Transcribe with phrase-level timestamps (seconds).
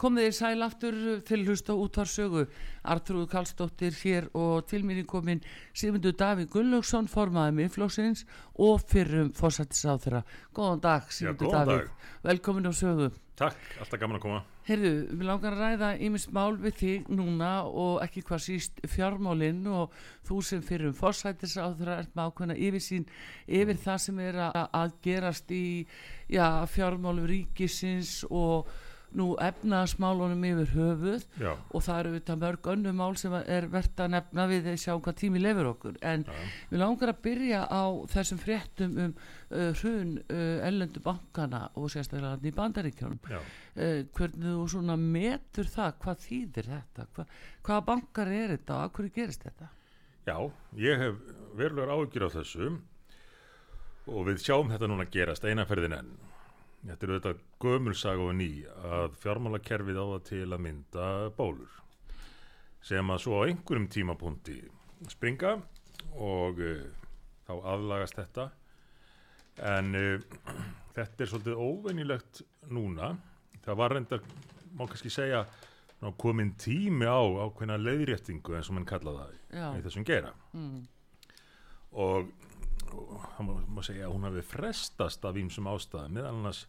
[0.00, 0.96] Komið þið sæl aftur
[1.26, 2.46] til hlusta útvarsögu
[2.86, 8.26] Artrúð Kallstóttir hér og til mín er komin Sigmundur Davík Gunnlaugsson formaði miðflóksins
[8.62, 10.24] og fyrrum fórsættisáð þeirra
[10.56, 13.12] góðan dag Sigmundur Davík velkomin á sögu.
[13.36, 14.38] Takk, alltaf gaman að koma.
[14.66, 19.60] Herðu, við langar að ræða ímest mál við þig núna og ekki hvað síst fjármálinn
[19.68, 19.92] og
[20.26, 23.04] þú sem fyrir um fórsættisáð þeirra ert með ákveðna yfir sín
[23.46, 25.66] yfir það sem er að gerast í
[26.32, 28.72] já, fjármálum ríkisins og
[29.16, 31.52] nú efnaðasmálunum yfir höfuð Já.
[31.54, 34.92] og það eru þetta mörg önnu mál sem er verðt að nefna við að sjá
[34.94, 35.96] hvað tími lefur okkur.
[36.02, 36.34] En Já.
[36.72, 42.36] við langar að byrja á þessum fréttum um uh, hrun uh, ellendu bankana og sérstaklega
[42.42, 43.46] í bandaríkjónum uh,
[44.16, 45.96] hvernig þú svona metur það?
[46.02, 47.08] Hvað þýðir þetta?
[47.14, 47.26] Hva,
[47.62, 49.72] hvaða bankar er þetta og hverju gerist þetta?
[50.26, 50.36] Já,
[50.82, 51.18] ég hef
[51.54, 52.70] verulegar áhyggjur á þessu
[54.06, 56.16] og við sjáum þetta núna gerast einaferðin enn
[56.86, 58.50] Þetta er auðvitað gömulsag og ný
[58.86, 61.06] að fjármálakerfið á það til að mynda
[61.38, 61.72] bólur
[62.86, 64.60] sem að svo á einhverjum tímapunkti
[65.10, 65.56] springa
[66.14, 66.84] og uh,
[67.46, 68.48] þá aðlagast þetta
[69.74, 70.26] en uh,
[70.96, 73.14] þetta er svolítið óvenjulegt núna
[73.64, 74.22] það var reyndar,
[74.78, 75.46] má kannski segja
[76.20, 79.66] komin tími á ákveðna leiðréttingu eins og mann kalla það Já.
[79.74, 80.80] í þessum gera mm.
[82.04, 82.28] og,
[82.92, 86.66] og má, má segja að hún hafi frestast af ímsum ástæðum meðal annars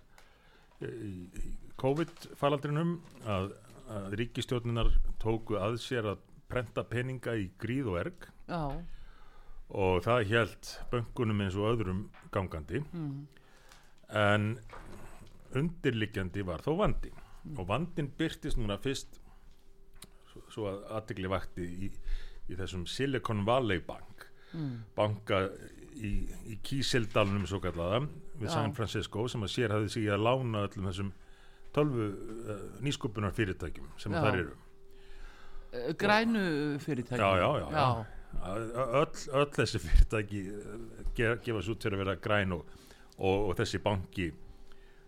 [1.77, 3.51] COVID-faraldrinum að,
[3.93, 8.27] að ríkistjórninar tóku að sér að prenta peninga í gríð og erg.
[8.47, 8.61] Já,
[9.75, 12.83] og það held böngunum eins og öðrum gangandi.
[12.93, 13.27] Mm.
[14.07, 14.43] en
[15.57, 17.11] undirliggjandi var þó vandi.
[17.57, 19.19] Og vandin byrtist núna fyrst
[20.51, 21.89] svo, að aðtegli vakti í,
[22.47, 24.27] í þessum Silicon Valley Bank.
[24.55, 24.85] Mm.
[24.95, 25.41] banka
[25.99, 27.97] í, í Kísildalunum svo kallaða
[28.41, 28.51] við.
[28.53, 31.11] San Francisco sem að sér hafði sig í að lána öllum þessum
[31.75, 34.21] tölvu uh, nýskupunar fyrirtækjum sem Já.
[34.25, 34.55] þar eru
[35.67, 36.41] Uh, grænu
[36.79, 38.05] fyrirtæki Já, já, já, já.
[38.47, 40.77] Öll, öll þessi fyrirtæki uh,
[41.17, 42.69] ge- gefa svo út fyrir að vera græn og,
[43.17, 44.29] og, og þessi banki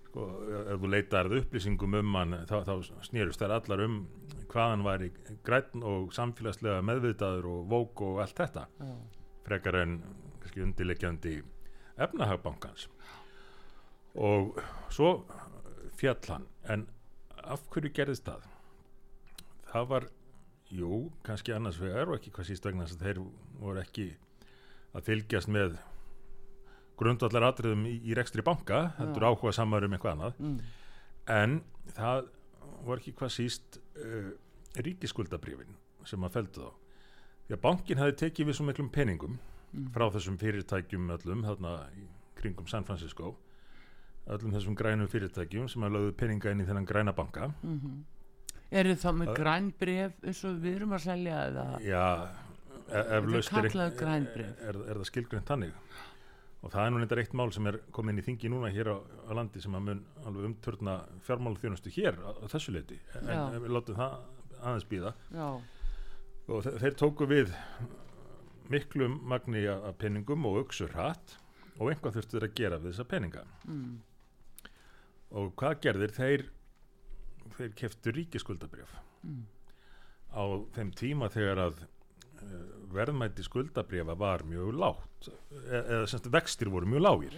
[0.10, 0.26] sko,
[0.66, 2.74] ef þú leitar upplýsingum um hann þá, þá
[3.08, 3.96] snýrust þær allar um
[4.52, 5.10] hvaðan væri
[5.48, 8.92] græn og samfélagslega meðvitaður og vók og allt þetta já.
[9.48, 9.96] frekar en
[10.60, 11.38] undirleikjandi
[12.04, 12.90] efnahagbankans
[14.20, 14.60] og
[14.92, 15.12] svo
[16.00, 16.48] fjall hann.
[16.70, 16.88] En
[17.50, 18.48] af hverju gerðist það?
[19.70, 20.08] Það var
[20.74, 23.22] jú, kannski annars vegar og ekki hvað síst vegna þess að þeir
[23.62, 24.10] voru ekki
[24.98, 25.78] að fylgjast með
[27.00, 30.40] grundvallar atriðum í, í rekstri banka heldur áhuga samar um eitthvað annað.
[30.44, 30.60] Mm.
[31.30, 31.60] en
[31.96, 32.30] það
[32.86, 34.32] var ekki hvað síst uh,
[34.80, 35.78] ríkiskuldabrifin
[36.08, 36.72] sem að feldu þá.
[37.48, 39.38] Því að bankin hafi tekið við svo miklum peningum
[39.94, 42.06] frá þessum fyrirtækjum öllum þarna í
[42.40, 43.36] kringum San Francisco
[44.36, 47.52] öllum þessum grænum fyrirtækjum sem hafa lögðu peninga inn í þennan græna banka.
[47.64, 48.06] Mm
[48.70, 51.64] Eru þá með grænbref eins og við erum að selja eða?
[51.82, 52.02] Já,
[52.94, 55.72] e- eflaust er, kallað er, er, er það skilgrænt þannig.
[56.62, 58.92] Og það er nú neitt eitt mál sem er komið inn í þingi núna hér
[58.94, 63.58] á, á landi sem að mun alveg umturna fjármálaþjónustu hér á, á þessu leiti en,
[63.64, 64.18] við látum það
[64.60, 65.48] aðeins býða Já,
[66.52, 67.54] og þe- þeir tóku við
[68.70, 71.38] miklum magni af peningum og auksur hratt
[71.80, 73.44] og einhvað þurftu þeir að gera við þessa peninga.
[73.66, 73.98] Mm.
[75.32, 76.48] Og hvað gerðir þeir
[77.58, 79.42] þeir keftu ríkiskuldabrjöf Mm.
[80.32, 80.44] á
[80.78, 82.60] þeim tíma þegar að uh,
[82.96, 87.36] verðmæti skuldabrjöfa var mjög lágt e eða semst vextir voru mjög lágir.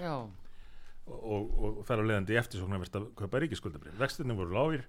[1.10, 4.86] Og, og, og þar á leiðandi eftirsóknarvert að kaupa ríkiskuldabrjöf vextirni voru lágir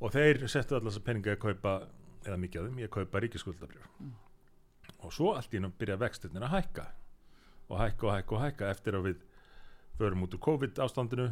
[0.00, 1.72] og þeir settu allar þessa peninga að kaupa
[2.26, 3.88] eða mikið af þeim að kaupa ríkiskuldabrjöf
[5.00, 6.84] og svo allt í einu byrja vextirnir að hækka.
[7.70, 9.24] Og hækka og hækka og hækka eftir að við
[9.96, 11.30] förum út úr COVID ástandinu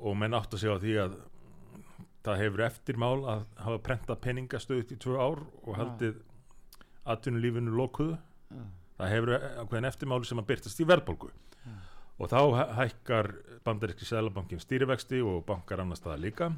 [0.00, 1.18] og menn átt að segja á því að
[2.24, 6.18] það hefur eftirmál að hafa prenta peningastöðut í tvö ár og haldið
[7.14, 8.64] atvinnulífinu lokuðu Já.
[9.00, 9.32] það hefur
[9.62, 11.30] ákveðin eftirmáli sem að byrtast í verðbólgu
[12.20, 13.30] og þá hæ- hækkar
[13.64, 16.50] bandaríski sælabankin stýrivexti og bankar annar staðar líka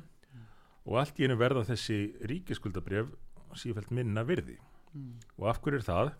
[0.82, 3.12] og allt í einu verða þessi ríkiskuldabref
[3.54, 5.12] sífælt minna virði mm.
[5.38, 6.12] og af hverju er það?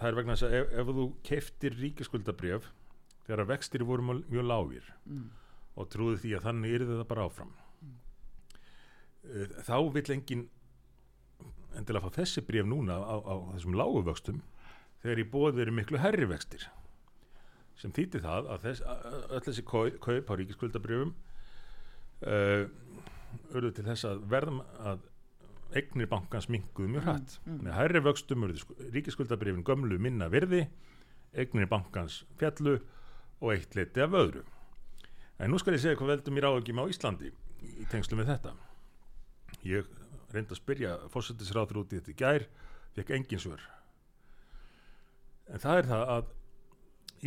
[0.00, 2.68] Það er vegna þess að ef, ef þú keiftir ríkiskuldabref
[3.26, 5.30] þegar vextir voru mjög, mjög lágir Mm.
[5.80, 7.52] Og trúði því að þannig yrði það bara áfram.
[9.30, 10.46] Eh, þá vill engin
[11.78, 14.40] endilega fá þessi bref núna á, á þessum lágu vöxtum
[15.02, 16.66] þegar í bóði eru miklu herri vextir
[17.80, 18.82] sem þýtti það að þess,
[19.30, 21.12] öll þessi kau- kaup á ríkiskuldabrjöfum
[22.28, 22.64] uh,
[23.54, 25.06] urðu til þess að verðum að
[25.78, 27.36] eignir bankans minguðu mjög hratt.
[27.44, 27.60] Mm, mm.
[27.64, 30.64] með herri vöxtum urðu ríkiskuldabrjöfin gömlu minna virði
[31.38, 32.80] eignir bankans fjallu
[33.40, 34.42] og eitt leiti af öðru
[35.40, 37.30] en nú skal ég segja hvað veldur mér áhugjum á Íslandi
[37.80, 38.52] í tengslum við þetta.
[39.66, 39.88] Ég
[40.32, 42.46] reyndi að spyrja fórsetisráður út í þetta í gær
[42.96, 43.64] fekk engin svör.
[45.50, 46.30] En það er það að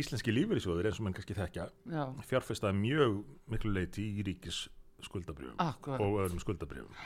[0.00, 3.18] íslenski lífeyrissjóður eins og mann kannski þekkja Já, fjárfestaði mjög
[3.52, 4.64] miklu leiti í ríkis
[5.04, 6.00] skuldabrjöfum akkurat.
[6.00, 6.96] og öðrum skuldabrjöfum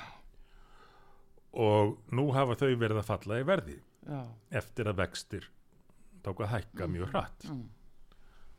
[1.58, 3.76] og nú hafa þau verið að falla í verði
[4.08, 4.20] Já,
[4.60, 5.48] eftir að vextir
[6.24, 7.44] tók að hækka mjög hratt.
[7.48, 7.66] Mm.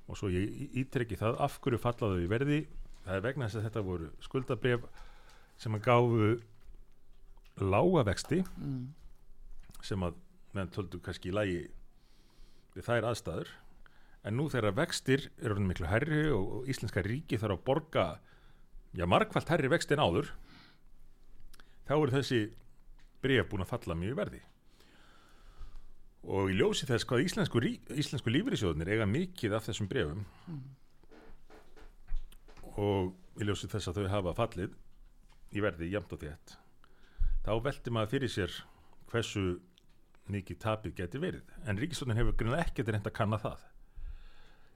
[0.10, 2.60] Og svo ég ítreki það af hverju fallaðu í verði?
[3.06, 4.88] Það er vegna þess að þetta voru skuldabrjöf
[5.60, 6.30] sem að gáfu
[7.60, 8.94] lága vexti Mm.
[9.82, 10.16] sem að
[10.54, 11.62] meðan töldu kannski í lægi
[12.76, 13.50] við þær aðstæður.
[14.28, 18.06] En nú þegar vextir eru orðin miklu herri og, íslenska ríki þarf að borga
[18.98, 20.32] já margfalt herri vexti en áður
[21.88, 22.42] þá eru þessi
[23.24, 24.42] bregð búin að falla mjög verði
[26.28, 27.62] og í ljósi þess hvað íslensku,
[27.96, 30.26] íslensku lífriðsjóðnir eiga mikið af þessum bregðum
[32.80, 34.76] og í ljósi þess að þau hafa fallið
[35.56, 36.58] í verði jæmt og þétt
[37.46, 38.62] þá velti maður fyrir sér
[39.10, 39.46] hversu
[40.30, 43.68] mikið tapið geti verið en ríkisstofnin hefur grunlega ekkert reynd að kanna það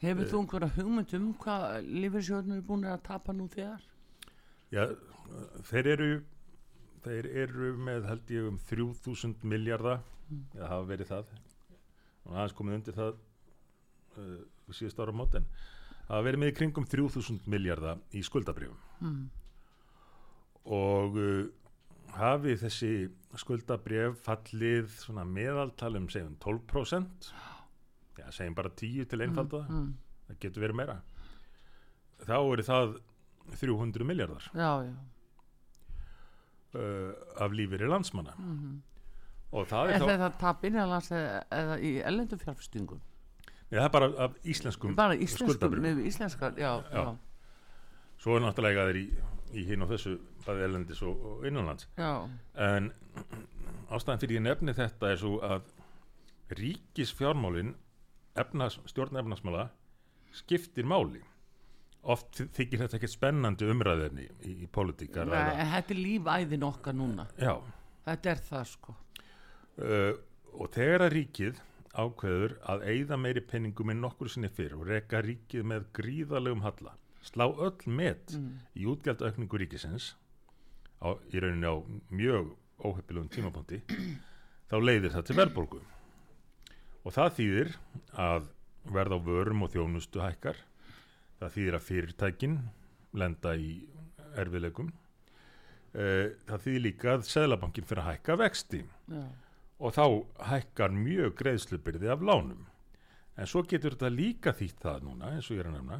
[0.03, 3.83] Hefur þú einhverja hugmynd um hvað lífeyrissjóðnum er búin að tapa nú þegar?
[4.73, 4.89] Já,
[5.69, 6.07] þeir eru
[7.03, 10.01] þeir eru með held ég um 3000 miljardar
[10.55, 11.31] eða hafa verið það.
[12.23, 15.47] Og aðeins komið undir það uh, síðust ára mót en
[16.07, 19.23] hafa verið með í kringum 3000 miljardar í skuldabrjöfum Mm.
[20.71, 21.47] og uh,
[22.15, 22.91] hafi þessi
[23.41, 27.31] skuldabrjöf fallið svona meðaltalum segjum 12%
[28.21, 29.63] já, segjum bara 10 til einfalda.
[29.67, 29.89] Mm.
[30.29, 30.95] það getur verið meira.
[32.23, 32.93] Þá eru það
[33.59, 34.93] 300 miljardar Já, já
[36.75, 37.11] uh,
[37.43, 38.77] af lífeyri landsmanna mm.
[39.51, 43.03] og það er, Er þá, þetta tap innanlands eða, eða í ellendum fjárfestingum?
[43.43, 46.99] Nei, það er bara af íslenskum Bara íslenskum, íslenskar, já, Já.
[46.99, 47.15] já,
[48.21, 49.05] svo er náttúrulega þeir í,
[49.53, 52.11] í hinn og þessu bæði ellendis og, og innanlands já,
[52.67, 52.91] en
[53.93, 55.69] ástæðan fyrir ég nefni þetta er svo að
[56.53, 57.73] ríkisfjármálin
[58.39, 59.69] efnas, stjórn efnasmála
[60.33, 61.21] skiptir máli
[62.03, 66.97] oft þykir þetta ekkert spennandi umræðinni í, í pólitík að Nei, þetta er lífæðin okkar
[66.97, 67.27] núna.
[67.39, 67.55] Já,
[68.03, 68.95] Þetta er það sko.
[69.79, 70.11] Uh,
[70.53, 71.61] og þegar að ríkið
[71.93, 76.95] ákveður að eigða meiri penningum en nokkur sinni fyrir og reka ríkið með gríðalegum halla
[77.23, 78.49] slá öll met mm.
[78.75, 80.11] í útgjaldaaukningu ríkisins
[80.99, 81.75] á, í rauninni á
[82.11, 82.51] mjög
[82.83, 83.79] óheppilugum tímapunkti
[84.69, 85.81] þá leiðir það til verðbólgu.
[87.03, 87.73] Og það þýðir
[88.19, 88.51] að
[88.93, 90.59] verð á vörum og þjónustu hækkar
[91.43, 92.59] það þýðir að fyrirtækin
[93.19, 93.71] lenda í
[94.39, 94.91] erfiðleikum.
[95.93, 98.83] Eh, það þýðir líka að Seðlabankin fyrir að hækka vexti.
[99.11, 99.23] Já,
[99.83, 100.05] og þá
[100.49, 102.63] hækkar mjög greiðslubyrði af lánum.
[103.37, 105.99] En svo getur þetta líka þýtt það núna eins og ég er að nefna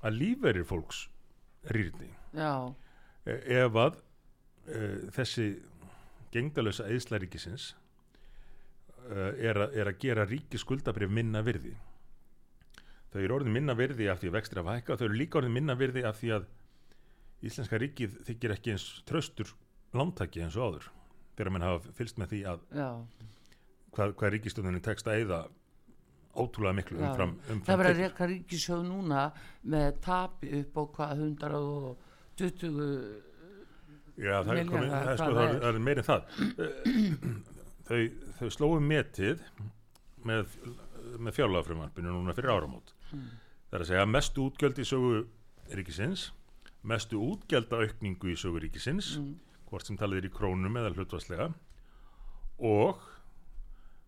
[0.00, 1.02] að lífverir fólks
[1.74, 2.10] rýrni.
[3.26, 5.50] Eh, ef að uh, þessi
[6.30, 7.74] gengdalösa eðslaríkisins
[9.10, 11.72] er, er að gera ríki skuldabrif minna virði
[13.10, 15.56] þau eru orðin minna virði af því að vextir af hækka þau eru líka orðin
[15.56, 16.48] minna virði af því að
[17.40, 19.54] Íslenska ríkið þykir ekki eins tröstur
[19.96, 20.90] lántaki eins og áður
[21.38, 22.88] þegar menn hafa fylst með því að já.
[23.96, 25.40] hvað, hvað ríkistöndinni tekst að eyða
[26.36, 27.04] ótrúlega miklu Já.
[27.08, 29.24] umfram, Það umfram verður að reyka ríkisjóð núna
[29.72, 32.86] með tapi upp á hvað 120
[34.20, 36.22] Já, það er, komið, það, er, sko, það, það er, það er meirinn það.
[37.90, 38.00] Þau,
[38.38, 39.40] þau slóum metið
[40.28, 40.52] með,
[41.18, 43.30] með fjárlagafrumvarpinu núna fyrir áramót Mm.
[43.70, 45.22] það er að segja mestu útgjöld í sögu
[45.78, 46.30] ríkisins
[46.82, 49.32] mestu útgjaldaaukningu í sögu ríkisins mm.
[49.70, 51.50] hvort sem talið er í krónum eða hlutvarslega
[52.70, 53.02] og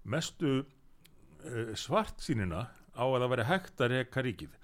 [0.05, 4.59] mestu uh, svart sínina á að það veri hægt að reka ríkið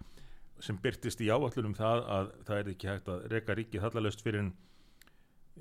[0.64, 4.42] sem byrtist í áallunum það að það er ekki hægt að reka ríkið hallalöst fyrir
[4.42, 4.54] en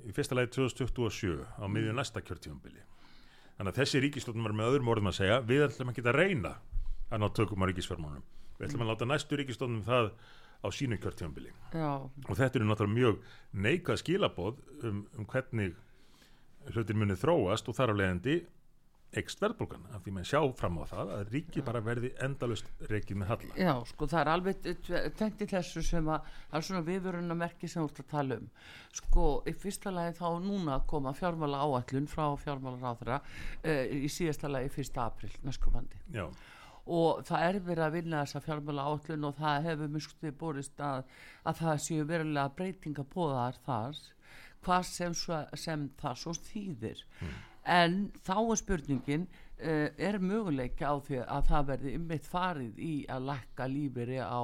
[0.06, 2.82] í fyrsta lagi 2027 á miðju næsta kjörtífambili
[3.58, 6.52] þannig að þessi ríkistofnum var með öðrum orðum að segja við ætlum ekki að reyna
[7.08, 8.26] að ná tökum á ríkisfjármánum
[8.58, 10.12] við ætlum að láta næstu ríkistofnum það
[10.58, 13.20] á sínu kjörtjámbili já, og þetta eru náttúrulega mjög
[13.54, 15.76] neikað skilaboð um, um hvernig
[16.74, 18.38] hlutir munið þróast og þar á leiðandi
[19.16, 23.20] ekst verðbólgan af því menn sjá fram á það að ríki bara verði endalust reikið
[23.22, 23.54] með halla.
[23.56, 24.66] Já, sko það er alveg
[25.16, 28.50] tengt í þessu sem að það er svona viðvöruna merki sem ert að tala um.
[29.00, 34.12] Sko í fyrsta lagi þá núna að koma fjármála áallun frá fjármála ráðra uh, í
[34.12, 36.04] síðasta lagi fyrsta april næstkomandi.
[36.12, 36.26] Já,
[36.88, 41.02] og það er verið að vinna þessa fjármála áallun og það hefur skusti borist að,
[41.44, 44.00] að það séu verulega breytinga bóðar þar
[44.64, 45.14] hvað sem,
[45.54, 47.04] sem það svo þýðir.
[47.68, 52.92] En þá er spurningin uh, er möguleika á því að það verði ymmið farið í
[53.12, 54.40] að lækka lífeyri á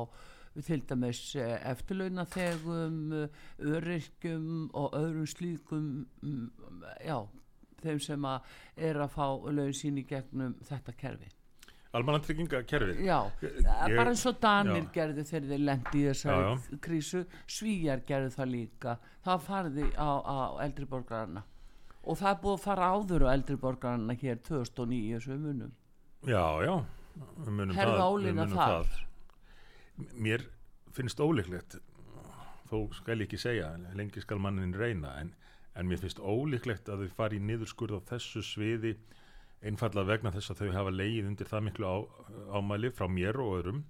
[0.62, 5.88] til dæmis eftirlaunaþegum uh, öryrkjum og öðrum slíkum
[6.22, 6.44] um,
[7.02, 7.24] já,
[7.82, 8.52] þeim sem að
[8.90, 11.32] er að fá laun sín í gegnum þetta kerfi
[11.94, 14.90] almanantryggingakerfið Já, Ég- bara eins og Danir já.
[14.96, 18.96] gerðu þegar þeir lendi í þessari krísu, Svíjar gerðu það líka.
[19.24, 21.42] Það farði á, á eldri borgarana.
[22.04, 25.72] Og það er búið að fara áður á eldri borgarana hér 2009 sem við munum.
[26.26, 26.74] Já, já.
[27.46, 28.84] Munum Herða það, munum þar.
[28.84, 30.14] það.
[30.18, 30.44] Mér
[30.94, 31.76] finnst ólíklegt
[32.70, 35.34] þó skal ég ekki segja lengi skal mannin reyna en,
[35.76, 38.96] en mér finnst ólíklegt að þau fari í niðurskurð á þessu sviði
[39.64, 41.96] einfallega vegna þess að þau hafa leið undir það miklu á,
[42.58, 43.84] ámæli frá mér og öðrum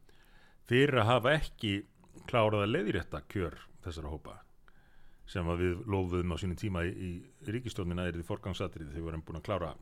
[0.69, 1.75] fyrir að hafa ekki
[2.31, 4.38] klárað að leiðrétta kjör þessara hópa
[5.28, 9.26] sem við lofuðum á sínum tíma í, í ríkistjónina er því forgangsatrið þegar við erum
[9.26, 9.75] búin að klára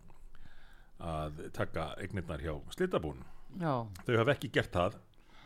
[1.03, 3.23] að taka eignirnar hjá slitabún
[3.61, 4.99] Já, þau hafa ekki gert það.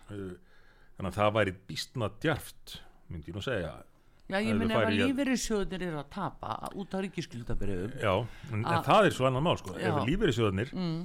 [0.07, 2.77] Þannig að það væri býstna djarft
[3.11, 3.73] myndi ég nú segja
[4.27, 8.13] Já ég þau ef að lífeyrissjóðir eru að tapa út á ríkiskildabyrjum já,
[8.51, 9.77] en, en það er svo annan mál sko.
[9.79, 9.87] Já.
[9.93, 10.97] ef lífeyrissjóðarnir mm,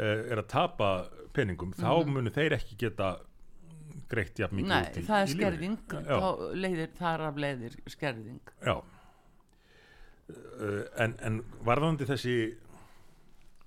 [0.00, 0.90] uh, er að tapa
[1.36, 3.12] peningum þá munu þeir ekki geta
[4.10, 5.38] greitt jafn mikið Nei, út í, það er í lífeyri.
[5.38, 6.28] skerðing þá
[6.64, 8.76] leiðir, það er af leiðir skerðing já.
[10.26, 12.36] Uh, en, en varðandi þessi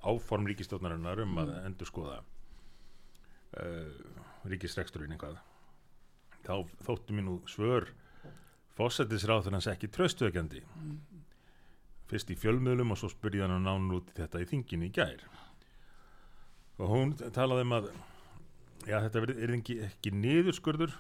[0.04, 3.96] áform ríkistjóðnarinnar um að endur skoða uh,
[4.52, 5.40] ríkisreksturinn eitthvað
[6.44, 6.54] þá
[6.84, 7.88] þóttu nú svör
[8.80, 10.64] fósættisráður hans ekki tröstvekjandi
[12.10, 14.94] fyrst í fjölmiðlum og svo spurði hann að nánu út í þetta í þinginu í
[14.96, 15.26] gær.
[16.80, 17.90] Og hún talaði um að
[18.88, 20.96] já, þetta er, ekki, ekki niðurskurður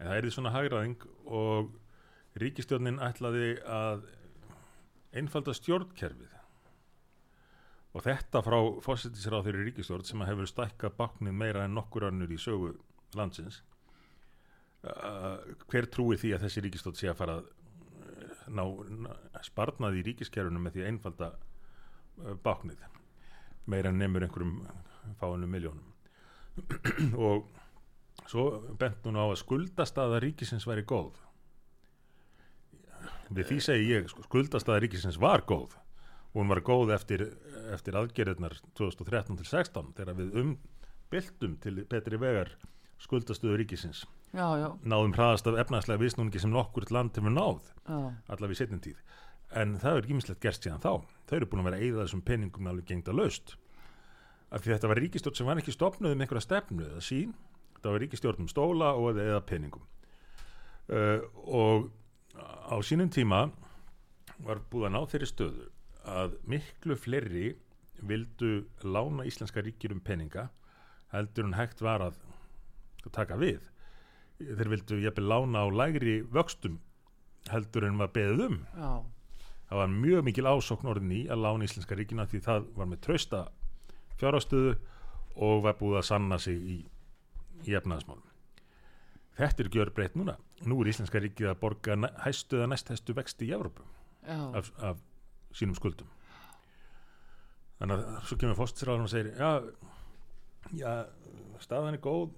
[0.00, 1.70] en það er því svona hagraðing og
[2.40, 4.06] ríkistjórnin ætlaði að
[5.20, 6.36] einfalda stjórnkerfið.
[7.90, 12.38] Og þetta frá fósættisráð fyrir ríkistjórn sem hefur stækkað báknið meira en nokkur annur í
[12.40, 12.76] sögu
[13.18, 13.60] landsins
[14.88, 15.38] uh,
[15.70, 18.64] hver trúi því að þessi ríkistjórn sé að fara að uh, ná,
[19.06, 19.10] ná
[19.46, 22.84] sparnaði í ríkiskerfinu með því að einfalda uh, báknið?
[23.70, 24.54] Meira nefnur einhverjum
[25.20, 25.90] fáinu miljónum
[27.26, 27.48] og
[28.28, 28.46] svo
[28.78, 31.18] bent hún á að skuldastaða ríkisins væri góð.
[33.30, 35.76] Við því segi ég sko, skuldastaða ríkisins var góð.
[36.30, 37.24] Og hún var góð eftir,
[37.74, 42.52] eftir aðgerðirnar 2013 til 16 þegar við umbyltum til betri vegar
[43.02, 48.54] skuldastöðu ríkisins Já, já, náðum hraðast af efnaðslega viðsnúningi sem nokkur land hefur náð allavega
[48.54, 49.00] í setjum tíð.
[49.58, 51.02] En það er gímislegt gerst síðan þá.
[51.26, 53.56] Þau eru búin að vera eyða þessum peningum alveg gengda laust
[54.50, 57.34] af því þetta var ríkistjórn sem var ekki stopnuð um einhverja stefnu eða sín
[57.76, 59.84] þetta var ríkistjórn um stóla og eða peningum.
[60.90, 61.90] Uh, og
[62.70, 63.44] á sínum tíma
[64.42, 65.68] var búið að ná þeirri stöðu
[66.10, 67.52] að miklu fleiri
[68.00, 70.48] vildu lána íslenska ríkjur um peninga
[71.12, 72.18] heldur en hægt var að
[73.12, 73.66] taka við
[74.40, 76.78] þeir vildu jafnvel lána á lægri vöxtum
[77.50, 78.58] heldur en var beðið um.
[78.76, 78.90] Já,
[79.70, 83.02] það var mjög mikil ásókn orðin í að lána íslenska ríkina því það var með
[83.06, 83.42] trausta
[84.20, 84.74] fjárhástöðu
[85.40, 86.78] og var búið að sanna sig í,
[87.68, 88.26] í efnaðasmálum
[89.40, 90.34] þetta er gjör breytt núna.
[90.68, 93.86] Nú er íslenska ríkið að borga næ- hæstu eða næst hæstu vexti í Evrópu
[94.58, 94.98] af, af
[95.56, 96.10] sínum skuldum.
[97.80, 99.48] Þannig að svo kemur fóstisráðum og segir já,
[100.76, 100.90] já
[101.64, 102.34] staðan er góð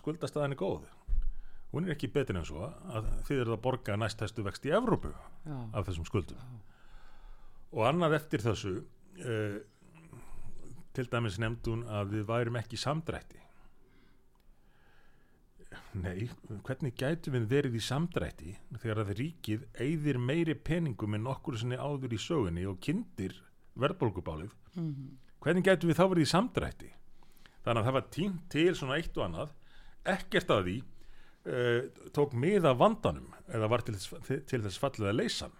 [0.00, 0.86] skuldastaðan er góð
[1.72, 4.76] hún er ekki betur en svo að þið eru að borga næst hæstu vexti í
[4.76, 6.60] Evrópu já, af þessum skuldum.
[7.76, 9.58] Og annað eftir þessu uh,
[10.96, 13.42] til dæmis nefndi hún að við værum ekki samdrætti.
[15.96, 16.28] Nei,
[16.64, 21.76] hvernig gætu við verið í samdrætti þegar að ríkið eyðir meiri peningum en nokkur sinni
[21.76, 23.34] áður í sögunni og kindir
[23.80, 24.52] verðbólgubálið?
[24.76, 26.90] Mhm, hvernig gætu við þá verið í samdrætti?
[27.64, 29.54] Þannig að það var tínt til svona eitt og annað
[30.06, 30.76] ekkert að því
[31.46, 35.50] uh, tók mið af vandanum eða var til til þess fallið að leysa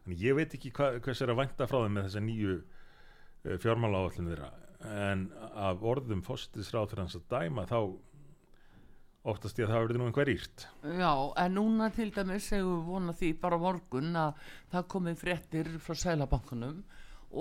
[0.00, 3.56] Þannig ég veit ekki hva, hvers er að vænta frá þeim með þessa nýju uh,
[3.60, 4.52] fjármála áallin þeirra.
[4.90, 5.26] En
[5.60, 7.80] af orðum fósittisráð fyrir hans að dæma þá
[9.28, 11.12] oftast í að það verði nú einhver írt Já,
[11.42, 15.98] en núna til dæmis hefur við vonað því bara morgun að það komið fréttir frá
[16.02, 16.78] sælabankunum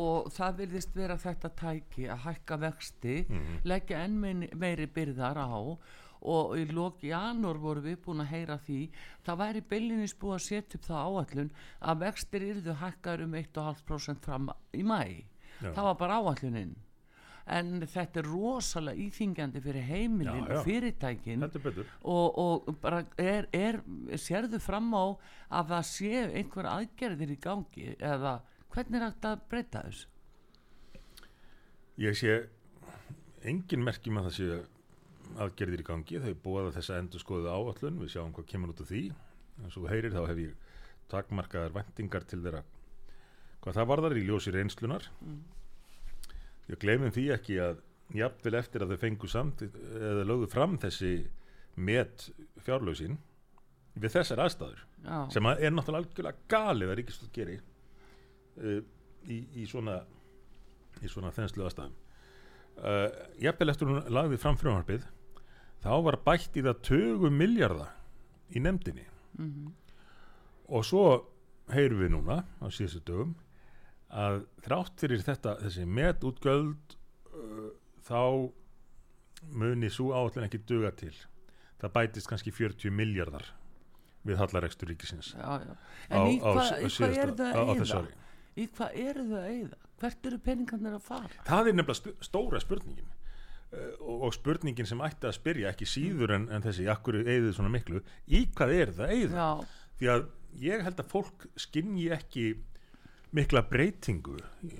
[0.04, 3.16] og það virðist vera þetta tæki að hækka vexti,
[3.66, 5.50] leggja enn meiri byrðar á
[6.22, 8.80] og í loki janúar voru við búin að heyra því,
[9.24, 14.28] það væri byllinis búið að setja upp það áallun að vextir yrðu hækkar um 1,5%
[14.28, 15.00] fram í mæ.
[15.60, 15.72] Já.
[15.74, 16.76] Það var bara áallunin.
[17.50, 20.60] En þetta er rosalega íþingjandi fyrir heimilin, Já, já.
[20.68, 23.80] fyrirtækin Þetta er betur og, og bara er, er
[24.22, 25.18] sérðu fram á
[25.58, 28.36] að það sé einhver aðgerðir í gangi eða
[28.70, 30.06] hvernig er hægt að breyta þess
[32.06, 32.36] Ég sé
[33.50, 34.62] engin merkjum að það sé
[35.46, 38.90] aðgerðir í gangi, þau búaða þessa endur skoðu áallun, við sjáum hvað kemur út af
[38.90, 39.04] því.
[39.60, 40.76] En svo þú heyrir þá hef ég
[41.10, 42.64] takmarkaðar væntingar til þeirra
[43.64, 45.08] hvað það varðar í ljósi reynslunar
[46.70, 47.82] ég gleymum því ekki að
[48.16, 51.14] jafnvel eftir að þau fengu samt eða lögðu fram þessi
[51.80, 52.30] met
[52.66, 53.20] fjárlögsin
[54.00, 58.80] við þessar aðstæður Já, sem að er náttúrulega algjörlega galið að ríkistöld geri uh,
[59.28, 60.00] í, í svona
[61.00, 61.96] í svona þenslu aðstæðum
[62.80, 63.08] uh,
[63.44, 65.08] jafnvel eftir hún lagði fram frumvarpið
[65.84, 67.90] þá var bætt í það 20 miljarda
[68.56, 69.06] í nefndinni
[69.40, 69.74] Mhm.
[70.70, 71.04] og svo
[71.72, 73.36] heyrum við núna á síðustu dögum
[74.12, 76.96] að þrátt fyrir þetta þessi metútgöld
[77.34, 77.70] uh,
[78.04, 78.52] þá
[79.56, 81.14] muni svo áallin ekki duga til
[81.80, 83.46] það bætist kannski 40 miljardar
[84.28, 85.76] við hallarekstur ríkisins já, já.
[86.10, 88.08] En s- í hvað þau á- á að eyða?
[88.60, 89.78] Í hvað eru þau að eyða?
[90.00, 91.30] Hvert eru peningarnir að fara?
[91.48, 93.08] Það er nefnilega stóra spurningin
[93.70, 97.72] og, og spurningin sem ætti að spyrja ekki síður en, en þessi akkur eigðu svona
[97.74, 98.02] miklu?
[98.26, 99.50] Í hvað er það Já,
[100.00, 100.26] því að
[100.64, 102.48] ég held að fólk skinji ekki
[103.36, 104.40] mikla breytingu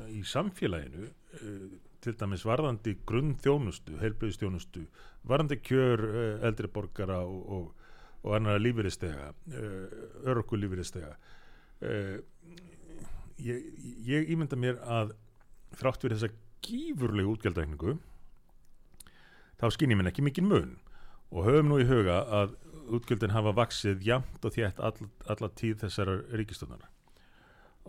[0.10, 1.68] í, samfélaginu uh,
[2.02, 4.86] til dæmis varðandi grunnþjónustu, heilbreyðstjónustu
[5.30, 7.94] varðandi kjör uh, eldri borgara og, og,
[8.24, 11.16] og annara lífyristega uh, örgu lífyristega
[13.40, 13.68] ég,
[14.04, 15.14] ég ímynda mér að
[15.80, 16.34] þrátt fyrir þessa
[16.66, 17.94] gífurlegu útgjaldækningu
[19.60, 20.78] þá skynni minn ekki mikinn mun
[21.32, 22.56] og höfum nú í huga að
[22.90, 24.96] útgjöldin hafa vaksið jamt og þétt all,
[25.30, 26.88] alla tíð þessara ríkistöndana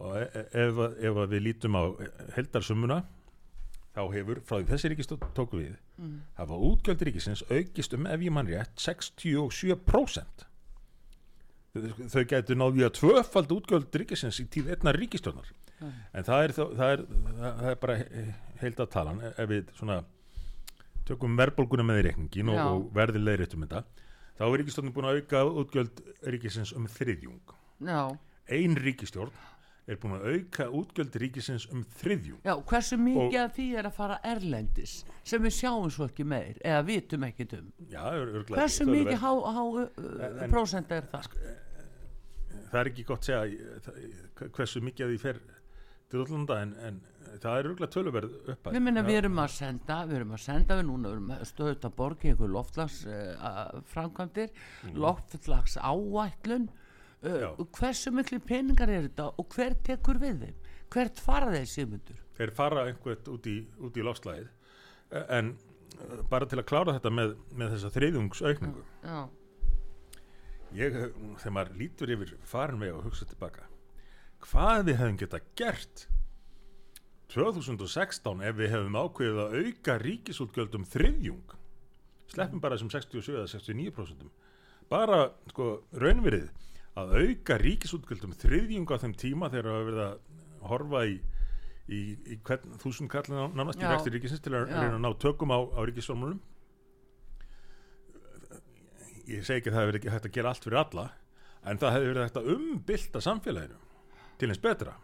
[0.00, 1.82] og e- e- ef, ef við lítum á
[2.36, 3.00] heldarsumuna
[3.96, 6.20] þá hefur frá því þessi ríkistönd tóku við Mm.
[6.38, 10.46] hafa útgjöld ríkisins aukist um ef ég mann rétt 67%
[11.74, 15.92] þau, þau getur náðu að tvöfald útgjöld ríkisins í tíð einnar ríkistjónar Mm.
[16.12, 17.02] en það er, það er,
[17.40, 17.94] það er bara
[18.60, 19.94] heild að talan ef við svona
[21.10, 23.84] tökum verðbólguna með í reikningin og, og verði leiðréttum þetta
[24.40, 27.54] þá er ríkistjórnin búin að auka útgjöld ríkisins um þriðjung.
[27.84, 28.02] Já,
[28.56, 29.34] ein ríkistjórn
[29.90, 32.38] er búin að auka útgjöld ríkisins um þriðjung.
[32.46, 34.94] Já, hversu mikið af því er að fara erlendis
[35.26, 37.68] sem við sjáum svo ekki meir eða vitum ekkit um?
[37.90, 41.28] Já, ör, örglega, hversu mikið há, há uh, En- en- prósent er það?
[42.70, 45.40] Það er ekki gott að segja hversu mikið af því fer
[46.10, 47.00] til útlanda en, en
[47.40, 50.78] það er örgulega töluverð uppæð Við minna við erum að senda, við erum að senda
[50.80, 54.54] við núna, við erum að borga í einhver loftlags uh, framkvæmdir,
[54.98, 56.70] loftlags áætlun,
[57.20, 57.34] Mm.
[57.36, 60.68] Uh, hversu miklu peningar er þetta og hver tekur við þeim?
[60.88, 62.22] Hvert fara þeir símundur?
[62.38, 64.48] þeir fara einhvert út í, út í lofslæðið
[65.36, 68.84] en uh, bara til að klára þetta með, með þessa þriðjungsaukningu.
[69.04, 69.18] Já,
[70.78, 70.96] ég,
[71.42, 73.68] þegar maður lítur yfir farin vega og hugsa tilbaka
[74.46, 76.06] hvað við hefum geta gert
[77.30, 81.56] 2016 ef við hefum ákveðið að auka ríkisútgjöldum þriðjung.
[82.30, 84.30] Sleppum bara þessum 67 eða 69%
[84.90, 85.20] bara
[85.52, 85.66] sko
[86.02, 86.48] raunverið
[86.98, 91.20] að auka ríkisútgjöldum þriðjung á þeim tíma þegar það hafa verið að horfa í
[91.90, 92.00] í,
[92.34, 95.58] í hvern þúsund kallin nánast í vexti ríkisins til að reyna að ná tökum á,
[95.58, 96.40] á ríkisformúlum
[99.30, 101.06] ég segi ekki að það hefur ekki hægt að gera allt fyrir alla
[101.70, 103.80] en það hefur verið hægt að umbylta samfélaginu
[104.40, 104.94] til eins betra.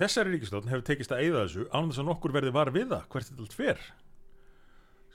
[0.00, 3.02] Þessari ríkistofn hefur tekist að eyða þessu án þess að nokkur verði var við það
[3.12, 3.82] hvert þetta allt fer?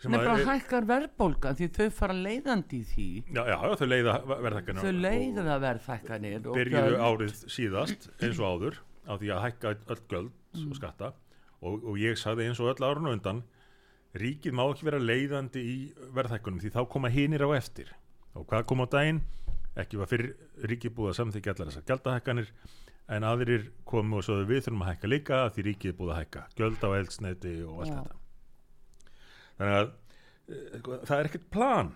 [0.06, 3.88] Að nefnilega er- hækkar verðbólgan því þau fara leiðandi í því, já, já, já, þau
[3.90, 8.78] leiða verðhækkanir þau leiða verðhækkanir byrjuðu árið síðast eins og áður
[9.10, 10.70] á því að hækka öll göld Mm.
[10.72, 11.08] og skatta.
[11.68, 13.42] Og, og ég sagði eins og öll árun og undan
[14.16, 15.74] ríkið má ekki vera leiðandi í
[16.16, 17.90] verðhækkunum því þá koma hinir á eftir.
[18.36, 19.20] Og hvað kom á daginn
[19.82, 20.34] ekki var fyrir
[20.72, 22.52] ríkið búið að samþykja allar þessar gjaldahækkanir
[23.16, 26.46] en aðrir komu og sögðu við þurfum að hækka líka því ríkið búið að hækka
[26.58, 28.00] gjöld á eldsneiti og allt Já.
[28.00, 28.18] þetta.
[29.60, 31.92] Þannig að eh, það er ekkert plan.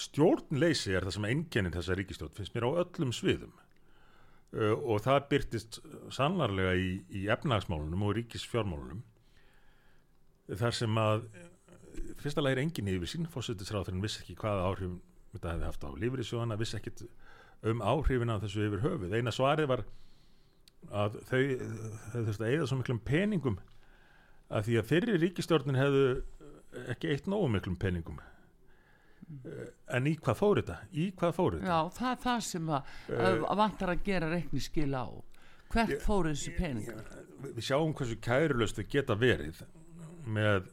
[0.00, 3.52] Stjórnleysi er það sem einkennir þessa ríkistjórn finnst mér á öllum sviðum.
[4.56, 5.80] Uh, og það byrtist
[6.14, 9.02] sannarlega í, í efnagsmálunum og ríkisfjármálunum
[10.56, 11.48] þar sem að uh,
[12.22, 15.00] fyrsta er engin yfir sín fórsetisráðurinn vissi ekki hvaða áhrifum
[15.34, 17.02] þetta hefði haft á lífriðsjóðana, vissi ekkit
[17.66, 19.14] um áhrifin af þessu yfir höfuð.
[19.16, 19.82] Eina svarið var
[20.92, 23.58] að þau hefðu þurft að eigða svo miklum peningum
[24.54, 26.02] að því að fyrir ríkistjórnin hefðu
[26.92, 28.20] ekki eitt nógu miklum peningum.
[29.26, 30.76] Eh, en í hvað fór þetta?
[30.94, 31.66] í hvað fór þetta?
[31.66, 35.06] Já, það er það sem að, Eh, að vantar að gera reikniskil á.
[35.72, 37.04] Hvert fóru þessi peningar?
[37.42, 39.62] við sjáum hversu kærulöst þau geta verið
[40.26, 40.68] með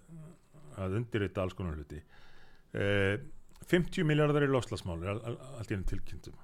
[0.77, 2.01] að undirrita alls konar hluti.
[2.73, 3.17] Eh,
[3.69, 6.35] 50 miljardar í loslasmáli allt í ennum tilkynntum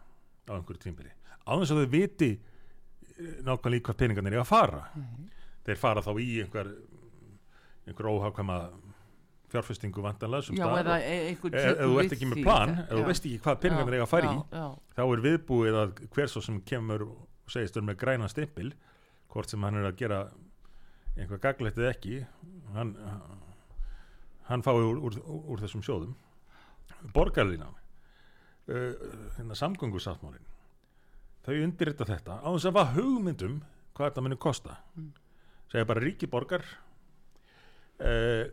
[0.50, 1.12] á einhverju tímbili
[1.46, 4.84] á þess að þau viti eh, nákvæmlega í hvað peningarnir er að fara.
[5.66, 6.70] Þeir fara þá í einhver
[7.90, 8.60] einhver óhagkvæma
[9.50, 13.02] fjárfestingu vantanlega sem Já, stað e- einhver ef þú ert ekki með plan ef þú
[13.02, 13.08] Já.
[13.08, 14.68] veist ekki hvað peningarnir eiga að fara í já, já,
[15.00, 18.70] þá er viðbúið að hver svo sem kemur og segist um með græna stimpil
[19.34, 20.20] hvort sem hann er að gera
[21.18, 22.20] einhvað gaglegt eða ekki
[22.76, 22.94] hann,
[24.52, 26.14] hann fái úr, úr, úr þessum sjóðum
[27.14, 28.94] borgarlínan uh,
[29.38, 30.46] hérna samgöngusáttmálin
[31.46, 33.60] þau undirrita þetta á þess að var hugmyndum
[33.98, 34.78] hvað þetta muni kosta.
[35.70, 36.64] Segja bara ríki borgar
[38.00, 38.46] uh,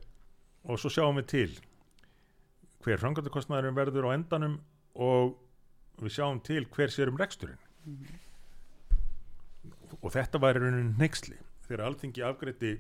[0.67, 1.51] og svo sjáum við til
[2.85, 4.59] hver framkvæmdakostnaðurinn verður á endanum
[4.95, 5.37] og
[6.03, 7.61] við sjáum til hver sér um reksturinn.
[10.03, 12.77] Og þetta var í rauninni neyksli þegar alþingi afgreiti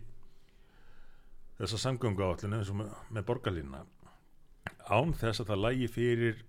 [1.56, 3.84] þessa samgöngu áallinu eins og með, með borgarlínuna
[4.90, 6.42] án þess að það lægi fyrir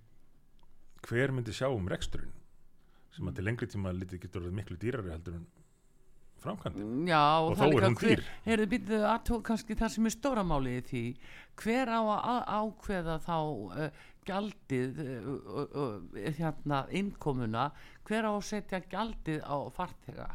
[1.08, 2.34] hver myndi sjá um reksturinn
[3.16, 5.46] sem að til lengri tíma litið getur orðið miklu dýrari heldur en
[6.44, 8.24] framkvæmdi Já, Og það þó er hún dýr.
[8.46, 11.04] heyrðu, býttu aðtók kannski það sem er stóra málið í því
[11.64, 15.32] hver á að ákveða þá uh, gjaldið uh,
[15.82, 15.96] uh,
[16.38, 17.70] hérna innkomuna?
[18.08, 20.30] Hver á að setja gjaldið á farþega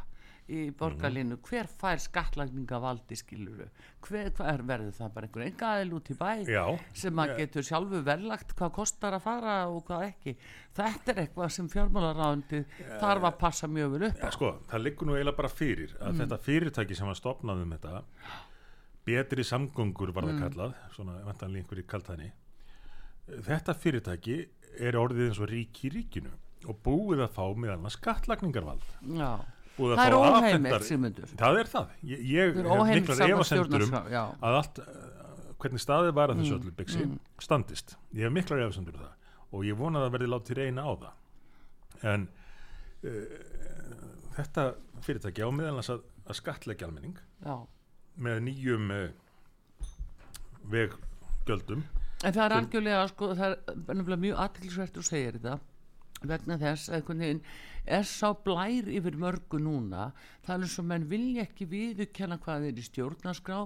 [0.51, 3.67] í borgarlínu hver fær skattlagningavaldi skiluru
[4.03, 7.63] hver, hver verður það bara einhver enga aðeil út í bæ Já, sem að getur
[7.63, 10.35] sjálfu verðlagt hvað kostar að fara og hvað ekki?
[10.75, 12.63] Þetta er eitthvað sem fjármálaráðandi
[12.99, 14.25] þarf að passa mjög vel upp á.
[14.27, 16.07] Ja, sko, það liggur nú eiginlega bara fyrir Mm.
[16.09, 18.03] að þetta fyrirtæki sem var stopnað um þetta
[19.05, 20.29] betri samgöngur var Mm.
[20.39, 22.31] það kallað svona vantanlega einhverju kaltæni
[23.47, 24.37] þetta fyrirtæki
[24.79, 26.31] er orðið eins og rík í ríkinu
[26.67, 28.83] og búið að fá með annað skattlagningarvald.
[29.19, 29.31] Já.
[29.77, 31.33] Búið að er fá Sigmundur.
[31.39, 31.95] Það er það.
[32.09, 33.33] Ég, ég hef miklar
[33.65, 33.89] um.
[33.89, 34.93] Mm, að allt uh,
[35.63, 37.07] hvernig staðið var að þessu öllu byggsi
[37.41, 37.95] standist.
[38.13, 39.19] Ég hef miklar efasemdur um það
[39.53, 41.17] og ég vona að verði látið reyna á það.
[42.13, 42.27] En
[43.07, 43.35] uh,
[44.37, 44.69] þetta
[45.05, 47.57] fyrirtæki á meðalans að, að skatleggja almenning Já.
[48.23, 49.03] með nýjum uh,
[50.73, 51.85] veggjöldum.
[52.23, 53.55] En það er algjörlega, sko, það
[53.91, 55.59] er mjög aðtilsvert og segir þetta
[56.23, 57.41] vegna þess að einhvern veginn
[57.85, 60.11] er sá blær yfir mörgu núna.
[60.45, 63.57] Það er eins og menn vilja ekki viðurkenna hvað er í stjórnarskrá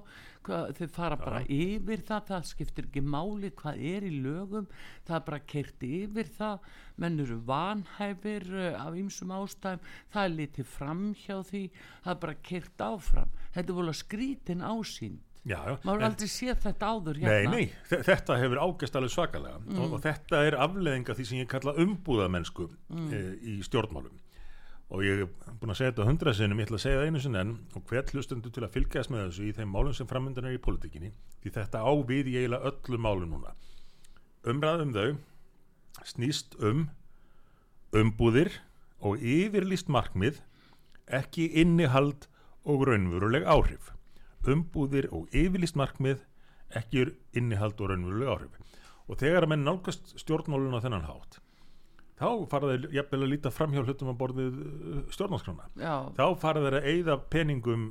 [0.48, 4.68] hvað, þau fara bara yfir það það skiptir ekki máli hvað er í lögum
[5.08, 6.68] það er bara keirt yfir það.
[6.98, 9.86] Menn eru vanhæfir uh, af ýmsum ástæðum.
[10.14, 13.40] Það er litið fram hjá því það er bara keirt áfram.
[13.54, 17.52] Þetta er volið skrítin ásýnd já, já, maður en- aldrei séð þetta áður Nei, hérna.
[17.56, 19.60] nei, þe- þetta hefur ágæst alveg svakalega.
[19.80, 23.22] Og, og þetta er afleðinga því sem ég kalla umbúðamennsku e,
[23.54, 24.18] í stjórnmálum.
[24.88, 27.20] Og ég er búin að segja þetta hundra sinnum, ég ætla að segja það einu
[27.24, 30.46] sinni enn og hver hlustundu til að fylgjast með þessu í þeim málum sem framöndan
[30.48, 31.10] er í pólitíkinni
[31.44, 33.52] því þetta á við í eiginlega öllu málum núna.
[34.48, 35.18] Umræðum þau
[36.08, 36.86] snýst um
[37.96, 38.52] umbúðir
[39.04, 40.40] og yfirlýst markmið
[41.20, 42.28] ekki innihald
[42.68, 43.92] og raunveruleg áhrif
[44.54, 46.24] umbúðir og yfirlýst markmið
[46.76, 48.80] ekki er innihald og raunveruleg áhrif.
[49.08, 51.40] Og þegar að menn nálgast stjórnmálun á þennan hátt
[52.18, 54.56] þá fara þeir jafnvel að líta framhjá hlutum að borðið
[55.14, 55.68] stjórnarskrána.
[55.78, 55.96] Já.
[56.18, 57.84] þá fara þeir að eyða peningum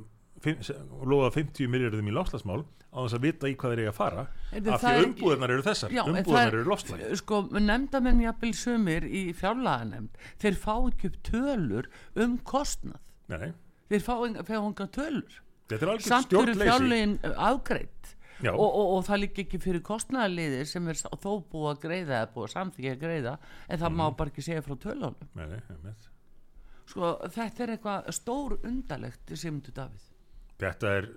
[0.45, 3.97] og lofa 50 miljardum í lofslagsmál á þess að vita í hvað þeir eiga að
[3.97, 5.95] fara Heyrðu, af því umbúðirnar eru þessar.
[5.95, 11.17] Já, umbúðirnar er- eru lofslagi sko, nefndamenn jafnvel sumir í fjárlaganemnd þeir fá ekki upp
[11.31, 13.01] tölur um kostnað.
[13.31, 13.53] Nei,
[13.89, 14.13] þeir fá
[14.61, 15.41] enga tölur
[16.07, 18.51] samt eru fjárlegin afgreitt Já.
[18.53, 22.33] og, og, og það líka ekki fyrir kostnaðarliðir sem er þó búið að greiða eða
[22.35, 24.15] búið að samþykja að greiða en það má Mhm.
[24.17, 25.15] bara ekki segja frá tölunum.
[26.87, 30.05] Sko, þetta er eitthvað stór undalegt Sigmundur Davíð.
[30.61, 31.07] Þetta er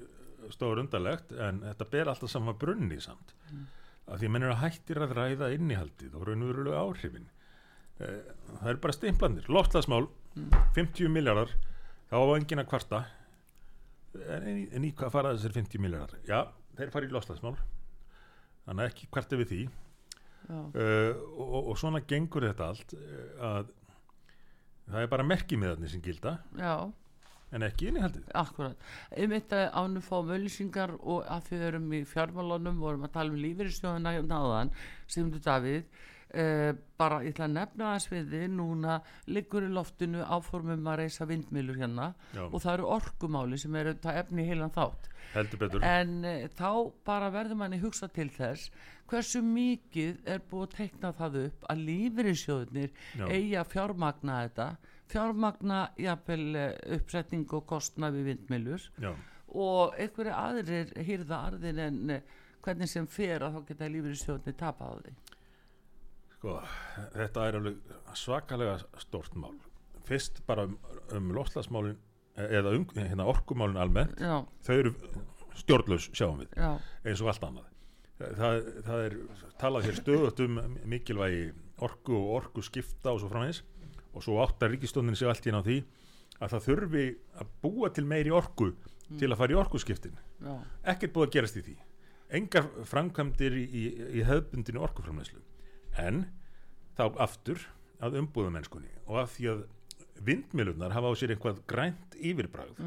[0.51, 3.35] stór undarlegt en þetta ber alltaf saman brunni samt.
[3.53, 3.67] Mm.
[4.11, 7.27] af því að menn eru að hættir að ræða innihaldið og raunverulega áhrifin.
[8.01, 8.23] Eh,
[8.59, 10.51] það er bara stimplandir loftlagsmál, Mm.
[10.75, 11.51] 50 miljardar
[12.11, 13.05] þá á enginn að kvarta
[14.15, 16.41] en, en, í- en í hvað fara þessir 50 miljardar já,
[16.79, 17.55] þeir fara í loftlagsmál
[18.67, 19.61] þannig ekki kvarta við því.
[20.51, 23.69] Uh, og, og svona gengur þetta allt uh, að
[24.91, 26.33] það er bara merkimiðarnir sem gilda.
[26.59, 26.73] Já,
[27.55, 28.25] en ekki innihaldið.
[28.41, 28.81] Akkurat,
[29.15, 33.39] einmitt að ánum fá mölusingar og að við erum í fjármálunum vorum að tala um
[33.45, 34.73] lífeyristjóðina hérna áðan,
[35.11, 35.85] Sigmundur Davíð
[36.35, 38.99] uh, bara ég ætla að nefna það sviði núna
[39.31, 42.45] liggur í loftinu áformum að reysa vindmilur hérna Já.
[42.47, 45.11] og það eru orkumáli sem eru það efni heilan þátt
[45.87, 46.71] en uh, þá
[47.07, 48.71] bara verður manni hugsa til þess
[49.11, 53.27] hversu mikið er búið að tekna það upp að lífeyrissjóðunir Já.
[53.27, 54.69] eigi að fjármagna þetta
[55.11, 59.11] fjármagna jafnvel eh, uppsetning og kostna við vindmilur Já,
[59.59, 62.15] og einhverju aðrir hýrða arðin en
[62.63, 65.15] hvernig sem fer að þá geta lífeyrissjóðunir tapað á því
[66.41, 66.57] sko,
[67.13, 69.57] þetta er alveg svakalega stórt mál.
[70.09, 70.79] Fyrst bara um,
[71.17, 71.99] um loslasmálin
[72.41, 74.95] eða um, hérna, orkumálin almennt, já, þau eru
[75.61, 76.71] stjórnlaus sjáum við, já,
[77.05, 77.67] eins og allt annað.
[78.21, 79.17] Það, það er
[79.61, 81.45] talað hér stöðut um mikilvægi
[81.85, 83.63] orku og orku skipta og svo framvegis.
[84.11, 85.77] Og svo áttar ríkistóndin sig allt í ná því
[86.41, 87.05] að það þurfi
[87.41, 88.73] að búa til meiri orku
[89.21, 90.19] til að fara í orkuskiptin.
[90.43, 90.53] já,
[90.93, 91.77] ekkert búið að gerast í því.
[92.41, 93.85] Engar framkvæmdir í, í,
[94.21, 95.41] í hefðbundinu orkuframleyslu
[95.99, 96.25] en
[96.99, 97.63] þá aftur
[98.01, 99.65] að umbúða mennskunni og að því að
[100.25, 102.79] vindmilunar hafa á sér eitthvað grænt yfirbragð.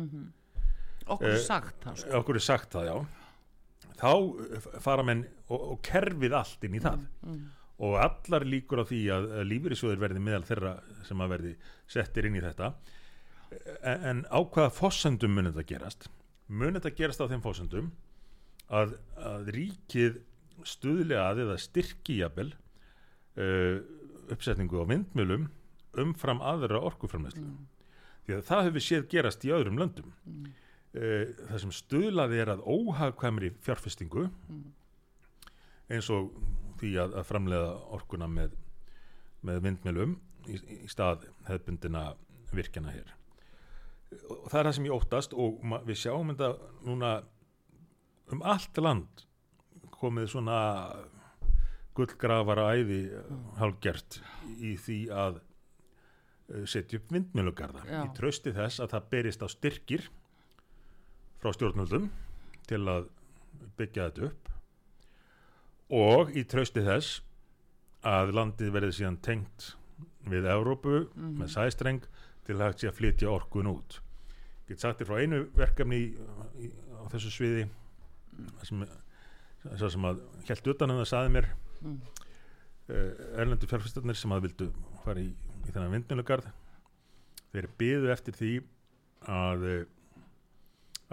[1.07, 2.11] Okkur Eh, er sagt það sko.
[2.19, 2.95] okkur er sagt það já.
[3.99, 7.03] Þá eh, fara menn og, og kerfið allt inn í það.
[7.83, 10.73] Og allar líkur á því að, lífyrísjóðir verði meðal þeirra
[11.07, 11.53] sem að verði
[11.89, 12.69] settir inn í þetta.
[13.81, 16.07] En, en á hvaða fossendum mun þetta gerast?
[16.47, 17.89] Mun þetta gerast á þeim fossendum
[18.69, 20.21] að, að ríkið
[20.63, 22.53] stuðlega að eða styrki jafnvel
[23.37, 23.77] uh,
[24.33, 25.47] uppsetningu á vindmjölum
[26.03, 27.47] umfram aðra orkuframleyslu
[28.23, 30.13] því að það hefur séð gerast í öðrum löndum.
[30.25, 30.51] Mm.
[31.49, 34.27] það sem stuðlaði er að óhagkvæmri fjárfestingu
[35.89, 36.29] eins og
[36.79, 38.53] því að, að framleiða orkuna með,
[39.41, 40.15] með vindmjölum
[40.47, 42.11] í, í stað hefðbundina
[42.53, 43.09] virkjana hér.
[44.29, 46.51] Og það er það sem ég óttast og við sjáum þetta
[46.85, 47.13] núna
[48.33, 49.25] um allt land
[49.97, 50.59] komið svona
[51.97, 52.99] gullgrafara æði
[53.59, 54.19] hálfgert
[54.57, 60.07] í því að eh, setja upp vindmjölugarða í trausti þess að það berist á styrkir
[61.43, 62.09] frá stjórnvöldum
[62.69, 63.09] til að
[63.77, 64.49] byggja þetta upp.
[65.93, 67.21] Og í trausti þess
[68.07, 69.73] að landið verði síðan tengt
[70.27, 72.05] við Evrópu með sæstreng
[72.47, 73.99] til að hægt sé að flytja orkun út.
[74.67, 76.07] Get sagt þér frá einu verkefni í,
[76.63, 77.65] í, á þessu sviði
[78.33, 78.85] það sem,
[79.83, 81.49] sem að held utan um það saði mér
[81.83, 81.99] Mm.
[82.89, 84.69] uh, erlendu fjárfæstarnir sem að vildu
[85.03, 86.49] fara í, í þennan vindmjölugarð
[87.53, 88.53] þeir byðu eftir því
[89.33, 89.79] að uh,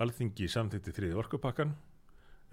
[0.01, 1.75] alþingi samþykti þriði orkupakkan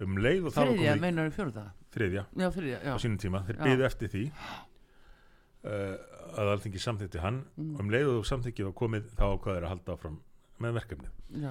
[0.04, 2.24] um leið og var þriðja, meinar fjörða þriðja.
[2.38, 3.62] Já, þriðja, já, á sínum tíma, þeir Já.
[3.64, 5.94] byðu eftir því uh,
[6.38, 7.40] að alþingi samþykti hann.
[7.56, 7.74] Mm.
[7.82, 10.20] um leið og samþykki var komið þá hvað er að halda áfram
[10.62, 11.16] með verkefnið.
[11.42, 11.50] Já,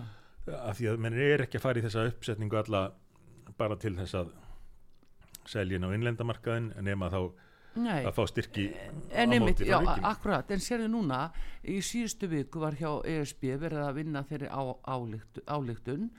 [0.57, 2.83] af því að menn er ekki að fara í þessa uppsetningu alla
[3.57, 4.33] bara til þess að
[5.49, 7.21] selja inn á innlendamarkaðin nema þá
[7.81, 8.01] nei.
[8.05, 8.65] að fá styrki
[9.11, 9.77] En einmitt, já,
[10.09, 11.27] akkurat, en sérðu núna
[11.63, 16.09] í síðustu viku var hjá ESB verið að vinna þeirri á, álíkt, álíktun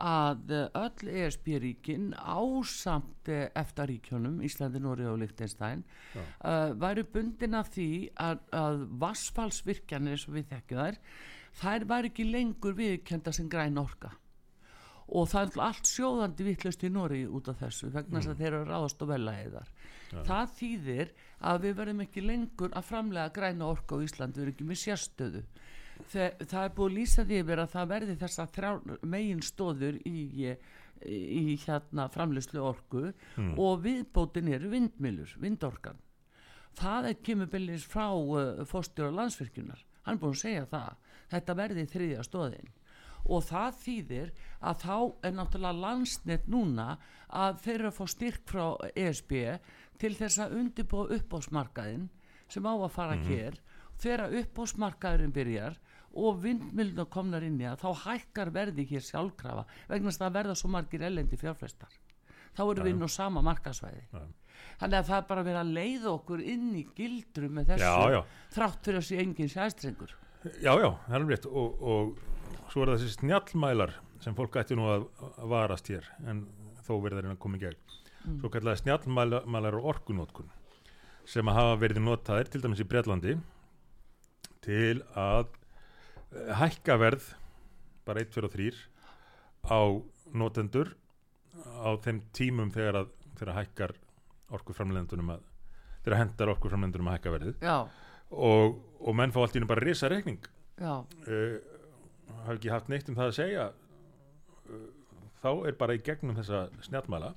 [0.00, 6.22] að eh, öll ESB-ríkin ásamt eftir ríkjónum, Íslandi, Nóri og Já.
[6.46, 10.98] uh, væri bundin af því að, að vassfallsvirkjanir eins og við þekkjum þær
[11.60, 14.14] þær væri ekki lengur viðkenda sem græn orka
[15.10, 18.52] og það er allt sjóðandi vittlust í Nóri út af þessu vegna þess að þeir
[18.52, 19.72] eru að ráðast og vela heiðar
[20.10, 21.12] það þýðir
[21.50, 24.80] að við verðum ekki lengur að framlega græna orku á Ísland við erum ekki með
[24.82, 25.42] sérstöðu.
[26.10, 28.46] Þe, það er búið að lýsa því yfir að það verði þessa
[29.14, 30.54] megin stóður í,
[31.04, 33.04] í hérna framleyslu orku
[33.60, 36.00] og viðbótin eru vindmilur, vindorkan.
[36.80, 39.80] Það er kemur byrjins frá uh, fórstjóra landsvirkjunar.
[40.06, 40.92] Hann er búin að segja það.
[41.30, 42.70] Þetta verði þriðja stóðin
[43.24, 44.96] og það þýðir að þá
[45.28, 46.88] er náttúrulega landsnett núna
[47.28, 49.34] að þeir eru að fá styrk frá ESB
[50.00, 52.08] til þess að undirbúa uppásmarkaðin
[52.50, 53.60] sem á að fara hér.
[54.00, 55.76] Þegar uppásmarkaðurinn byrjar
[56.18, 60.56] og vindmilna komnar inn í að þá hækkar verði hér sjálfkrafa vegna að það verða
[60.58, 61.92] svo margir elendi fjárfestar
[62.56, 64.22] þá erum við inn á sama markasvæði Já.
[64.80, 68.16] þannig að það er bara verið að leiða okkur inn í gildru með þessu Já,
[68.16, 68.20] já.
[68.56, 71.46] þrátt fyrir að sé engin sæstrengur Já, já, það er alveg rétt.
[71.52, 72.20] Og, og
[72.70, 75.06] svo er það þessi snjallmælar sem fólk ætti nú að,
[75.50, 76.44] varast hér en
[76.84, 77.80] þó verður þeirinn að koma í gegn.
[78.20, 78.40] Mm.
[78.42, 80.50] svo kallaði snjallmælar og orkunótkun
[81.28, 83.36] sem að hafa verið notaðir til dæmis í Breitlandi
[84.64, 85.46] til að
[86.34, 87.30] eh, hækka verð
[88.04, 88.68] bara 1, 2 og 3
[89.72, 89.80] á
[90.36, 90.92] notendur
[91.80, 93.96] á þeim tímum þegar að þegar hækkar
[94.52, 95.44] orkuframlendunum að
[96.04, 97.68] þegar hendar orkuframlendunum að hækka verðið.
[98.30, 100.44] Og, og menn fá allt í hennu bara risa reikning.
[100.80, 101.56] Já, uh,
[102.44, 104.84] hafa ekki haft neitt um það að segja uh,
[105.42, 107.34] þá er bara í gegnum þessa snjallmæla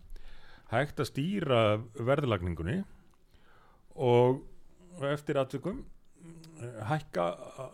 [0.73, 1.62] hægt að stýra
[1.99, 2.79] verðlagningunni
[3.95, 4.41] og
[5.10, 7.27] eftir atvikum uh, hækka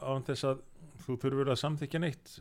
[0.04, 0.66] án þess að
[1.06, 2.32] þú þurfur að samþykja neitt.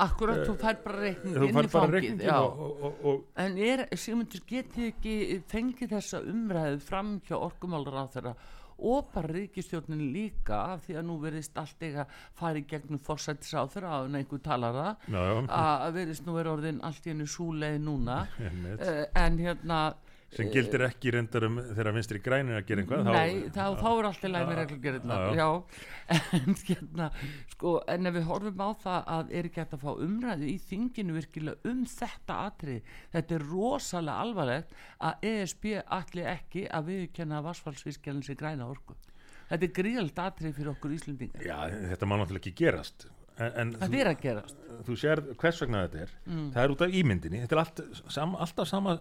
[0.00, 4.42] Akkurat, Eh, þú fær bara reikning inn í fangið og, og, og En er, Sigmundur,
[4.48, 5.14] getið ekki
[5.48, 8.34] fengið þessa umræðu fram hjá orkumálur á þeirra
[8.78, 12.06] og bara ríkistjórnin líka af því að nú verðist allt eiga
[12.38, 15.06] fara í gegnum fórsættis á þeirra að einhver talar það.
[15.14, 18.22] Já, já, að verðist nú vera orðin allt í hennu súleið núna.
[18.74, 19.78] Uh, en hérna
[20.34, 24.08] sem gildir ekki reyndar um þegar vinstri grænir að gera einhvað Nei, þá, þá er
[24.10, 25.48] alltaf læg með Já,
[26.38, 27.08] en hérna
[27.54, 30.56] sko, en ef við horfum á það að er ekki hægt að fá umræðu í
[30.68, 35.66] þinginu virkilega um þetta atrið þetta er rosalega alvarlegt að ESB
[35.98, 38.96] allir ekki að viðkenna vassfallsvískjælinn sem græna orku.
[39.50, 41.44] Þetta er gríðalt atrið fyrir okkur Íslendingar.
[41.44, 41.58] Já,
[41.92, 43.06] þetta má náttúrulega ekki gerast.
[43.34, 44.60] En, en það er að gerast.
[44.86, 46.12] þú sér hvers vegna þetta er.
[46.54, 47.82] Það er út af ímyndinni, þetta er allt,
[48.14, 48.94] sam, alltaf sama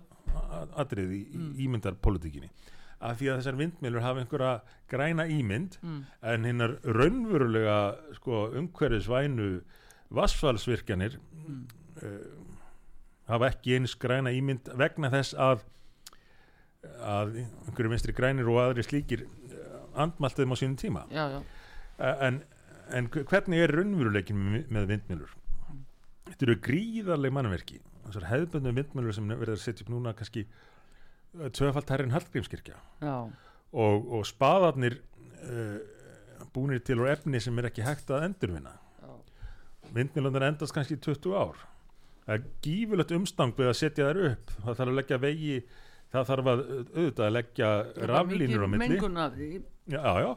[0.79, 1.49] atrið í mm.
[1.65, 2.49] ímyndarpolitíkinni
[3.03, 4.51] af því að þessar vindmjölur hafa einhverja
[4.91, 7.77] græna ímynd en hinnar raunverulega
[8.15, 9.49] sko, umhverfisvænu
[10.13, 12.17] vassfallsvirkjanir uh,
[13.27, 15.65] hafa ekki eins græna ímynd vegna þess að
[17.03, 19.27] að einhverju vinstri grænir og aðri slíkir
[19.93, 21.05] andmaltiðum á sínum tíma.
[21.13, 21.39] Já, já,
[22.27, 22.41] en,
[22.91, 25.35] en hvernig er raunveruleikin með, vindmjölur
[26.29, 30.45] þetta eru gríðarleg mannverki þessar hefðbundum vindmjölur sem verður að setja upp núna kannski
[31.33, 32.77] tvöfalt hærri en Hallgrímskirkja.
[33.73, 34.99] Og, og spaðarnir
[35.47, 35.77] uh,
[36.53, 38.75] búnir til úr efni sem er ekki hægt að endurvinna.
[39.03, 39.13] Já.
[39.95, 41.63] vindmjölunar endast kannski í 20 ár.
[42.23, 44.53] Það er gífulegt umstang við að setja þær upp.
[44.59, 45.57] Það þarf að leggja vegi
[46.13, 47.69] það þarf að auðvitað að leggja
[48.11, 48.85] raflínur á milli.
[49.89, 50.31] já, já.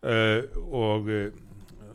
[0.00, 1.26] Uh, og uh,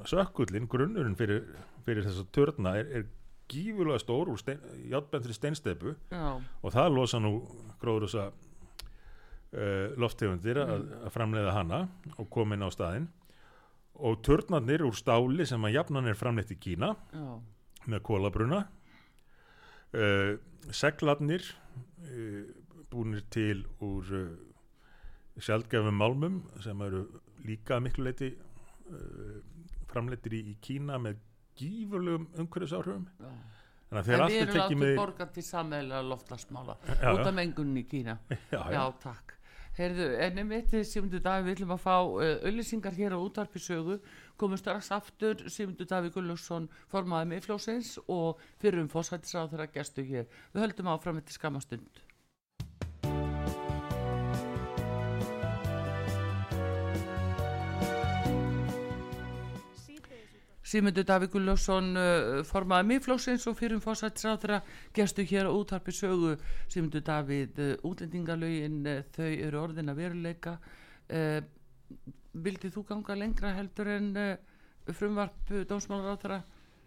[0.06, 1.42] sökkullin, grunnurinn fyrir,
[1.88, 3.08] fyrir þess að törna er, er
[3.52, 6.26] gífurlega stór úr stein, játbendri steinstepu já,
[6.62, 7.34] og það losa nú
[7.82, 11.82] gróður þessa uh, lofttegundir að, að framleiða hana
[12.18, 13.10] og koma inn á staðinn.
[13.96, 17.28] Og törnarnir úr stáli sem að jafnan er framleitt í Kína já,
[17.86, 20.34] með kólabruna uh,
[20.74, 22.44] seglarnir uh,
[22.92, 24.12] búnir til úr
[25.36, 27.06] sjaldgæfum málmum sem eru
[27.44, 28.30] líka að miklu leiti
[29.90, 31.20] framleittir í, í Kína með
[31.60, 32.82] gífurlegum að
[33.96, 35.44] En við er erum tekið látið með borga til
[36.90, 37.12] Já, já.
[37.14, 39.36] út af mengunin í Kína já, já, Já, takk.
[39.76, 43.98] Heyrðu, en um eitt Simundur Davíð, við ætlum að fá auðlýsingar hér á útarpi sögu,
[44.40, 50.30] komum strax aftur Simundur Davíð Gullarsson formaði miðflósins og fyrir um fósættisráð þeirra gestu hér.
[50.56, 52.05] Við höldum áfram eftir skamastund.
[60.76, 64.58] Simundur Davíð Gullarsson uh, formaði miðflósins og fyrir um fósættisráð þeirra
[64.98, 66.34] gestu hér á útarpi sögu.
[66.68, 70.58] Simundur Davíð, uh, útlendingalögin uh, þau eru orðin að veruleika.
[71.08, 71.40] Uh,
[72.36, 74.12] vildi þú ganga lengra heldur en
[74.92, 76.40] frumvarp dómsmálar á þeirra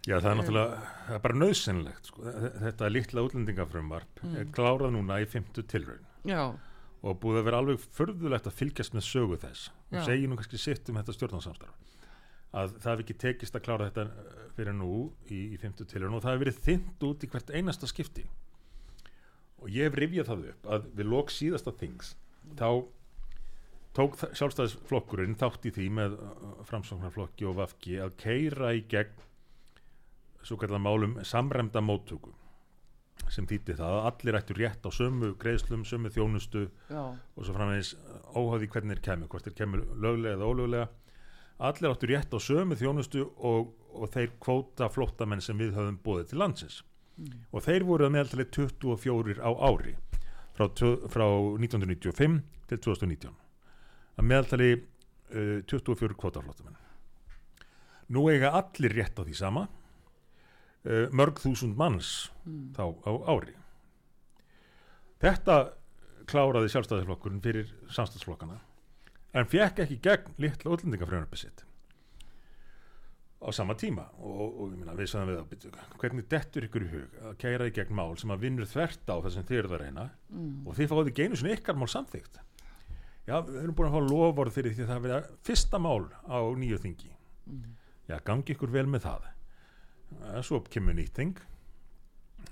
[0.05, 2.33] já, það er náttúrulega það er bara nöðsynlegt sko.
[2.67, 6.05] þetta litla útlendingafrumvarp er klárað núna í fymtu tilraun.
[6.29, 6.43] Já,
[7.01, 9.71] og búið að vera alveg förðulegt að fylgjast með sögu þess.
[9.89, 10.03] Já.
[10.03, 11.89] og segja nú kannski sitt um þetta stjórnarsamstarf
[12.57, 14.93] að það hef ekki tekist að klára þetta eh, fyrir nú
[15.29, 18.25] í, í fymtu tilraun og það hef verið þynt út í hvert einasta skipti.
[19.59, 22.15] Og ég hef rifjað það upp að við lok síðasta þings
[22.59, 22.71] þá
[23.99, 26.19] tók sjálfstæðisflokkurinn þátt í því með
[26.69, 29.25] framsóknarflokki og vafki að keira í gegn
[30.47, 32.35] svo kallar málum samræmda móttöku
[33.33, 37.57] sem þýtti það að allir ættu rétt á sömu greiðslum, sömu þjónustu já, og svo
[37.57, 37.91] framvegis
[38.33, 40.87] óháði hvernig þeir kemur, hvort þeir kemur löglega eða ólöglega
[41.59, 46.31] allir áttu rétt á sömu þjónustu og, og þeir kvóta flóttamenn sem við höfum búið
[46.31, 46.83] til landsins.
[47.51, 49.97] Og þeir voru að meðaltali 24 á ári
[50.55, 50.69] frá,
[51.11, 51.27] frá
[51.59, 52.39] 1995
[52.71, 53.35] til 2019
[54.19, 56.79] að meðaltali uh, 24 kvótaflóttamenn.
[58.15, 62.31] Nú eiga allir rétt á því sama uh, mörg þúsund manns
[62.79, 63.59] þá á ári.
[65.19, 65.59] Þetta
[66.29, 68.61] kláraði sjálfstæðisflokkurinn fyrir samstagsflokkana
[69.37, 71.65] en fekk ekki gegn litla útlendingafrjónarbi sitt.
[73.39, 76.87] Á sama tíma og, og ég meina við sagðum við að byrju, hvernig dettur ykkur
[76.87, 79.61] í hug að kæra í gegn mál sem að vinnur þvert á það sem þið
[79.61, 80.07] eruð að reyna
[80.67, 82.41] og þið fáið ekki einu sinni ykkar mál samþygt
[83.29, 86.39] já, við erum búin að fá lofórð fyrir því að það verða fyrsta mál á
[86.59, 87.13] nýju þingi.
[88.09, 89.29] Já, gangi ykkur vel með það.
[90.17, 91.41] Eh, svo kemur nýtt þing.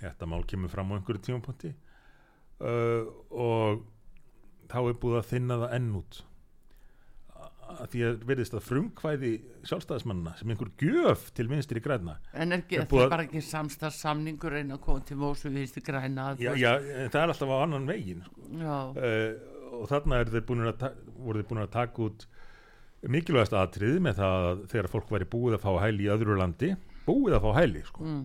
[0.02, 1.72] Þetta mál kemur fram á einhverju tímapunkti.
[2.56, 3.04] Uh,
[3.36, 3.82] og
[4.72, 6.20] þá er búið að þinna það enn út
[7.82, 9.30] að því að verðist að frumkvæði
[9.68, 14.52] sjálfstæðismannina sem einhver gjöf til vinstri græna En er ekki, Er er bara ekki samstagssamningur
[14.56, 16.72] reyna að koma til mósu viðstu græna já, já,
[17.12, 18.48] það er alltaf á annan veginn sko.
[18.96, 22.26] uh, og þarna er voru þeir búin að taka út
[23.06, 26.70] mikilvægast atrið með það að þegar fólk væri búið að fá hæli í öðru landi
[27.06, 28.02] búið að fá hæli sko.
[28.06, 28.24] mm,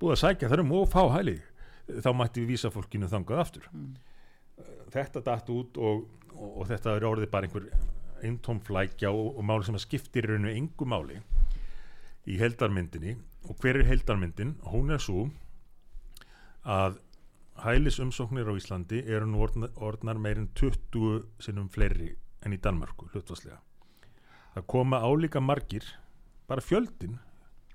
[0.00, 1.36] búið að sækja þar um og fá hæli
[2.02, 3.94] þá mætti við vísa fólkinu þangað aftur Mm.
[4.92, 7.66] þetta datt út og, og, og þetta er orðið bara einhver
[8.24, 11.18] eintóm flækja og, og máli sem skiptir í rauninu engu máli
[12.26, 14.56] í heldarmyndinni og hver er heldarmyndin?
[14.66, 15.28] Hún er svo
[16.66, 16.98] að
[17.62, 22.14] hælis umsóknir á Íslandi eru nú orðnar, orðnar meirinn 20 sinnum fleiri
[22.44, 23.60] en í Danmörku hlutvarslega
[24.54, 25.86] það koma álíka margir
[26.48, 27.18] bara fjöldin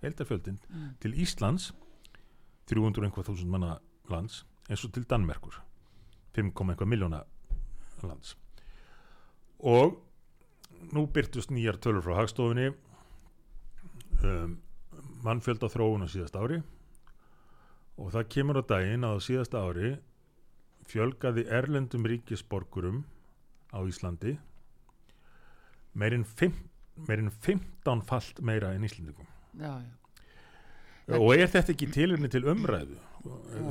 [0.01, 0.93] heldarfjöldin Mm.
[0.99, 1.71] til Íslands
[2.67, 3.79] 300 einhvað þúsund manna
[4.09, 5.61] lands eins og til Danmerkur
[6.33, 7.23] 5, einhvað miljóna
[8.03, 8.35] lands
[9.59, 9.97] og
[10.91, 12.71] nú byrtust nýjar tölur frá hagstofunni
[14.25, 14.57] um,
[15.25, 16.61] mannfjölda þróun á síðast ári.
[18.01, 19.95] Og það kemur á daginn að á síðasta ári
[20.89, 23.03] fjölgaði erlendum ríkisborgurum
[23.71, 24.35] á Íslandi
[25.93, 26.25] meirinn
[27.07, 29.27] meirinn 15 falt meira en Íslandingum
[29.59, 29.91] já, já.
[31.17, 32.95] Og er þetta ekki tilurni til umræðu?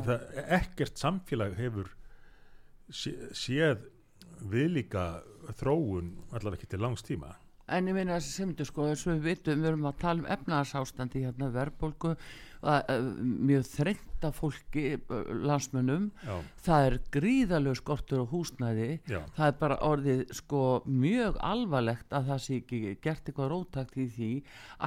[0.04, 0.24] Það,
[0.58, 1.88] ekkert samfélag hefur
[2.92, 3.86] sé, séð
[4.50, 5.22] viðlíka
[5.59, 7.34] þróun allavega ekki til langs tíma?
[7.70, 10.30] En ég meina þessi semdu sko, eins og við vitum, við erum að tala um
[10.34, 12.16] efnarsástandi hérna verðbólgu,
[12.61, 13.07] að, að,
[13.51, 14.82] mjög þreytta fólki,
[15.46, 16.34] landsmönnum, já,
[16.66, 22.28] það er gríðalegu skortur á húsnæði, já, það er bara orðið sko mjög alvarlegt að
[22.32, 24.34] það sé ekki gert eitthvað rótakt í því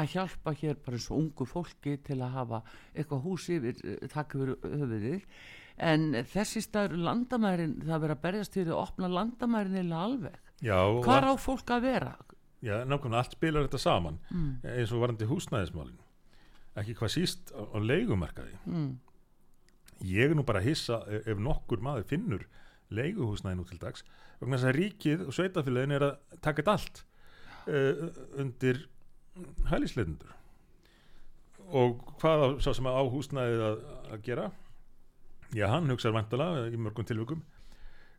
[0.04, 4.38] að hjálpa hér bara eins og ungu fólki til að hafa eitthvað hús yfir, takk
[4.38, 5.28] yfir höfuðið.
[5.82, 10.36] En þessi staður landamærin, það er verið að berjast fyrir að opna landamærin eða alveg.
[10.64, 12.14] Já, Hvar á fólk að vera?
[12.64, 14.58] já nákvæmlega allt spilar þetta saman Mm.
[14.64, 16.00] eins og varandi húsnæðismálin
[16.80, 18.98] ekki hvað síst á, á leigumarkaði Mm.
[20.04, 22.46] ég er nú bara að hissa ef, ef nokkur maður finnur
[22.92, 24.04] leiguhúsnæði nú til dags
[24.42, 27.04] vegna þess að ríkið og sveitafélagin er að taka þetta allt
[27.68, 28.10] uh,
[28.42, 28.82] undir
[29.70, 30.34] hælisleitundur
[31.74, 33.80] og hvað á, sá sem á húsnæðið að,
[34.14, 34.48] að gera
[35.56, 37.42] já, hann hugsar vantala í mörgum tilvikum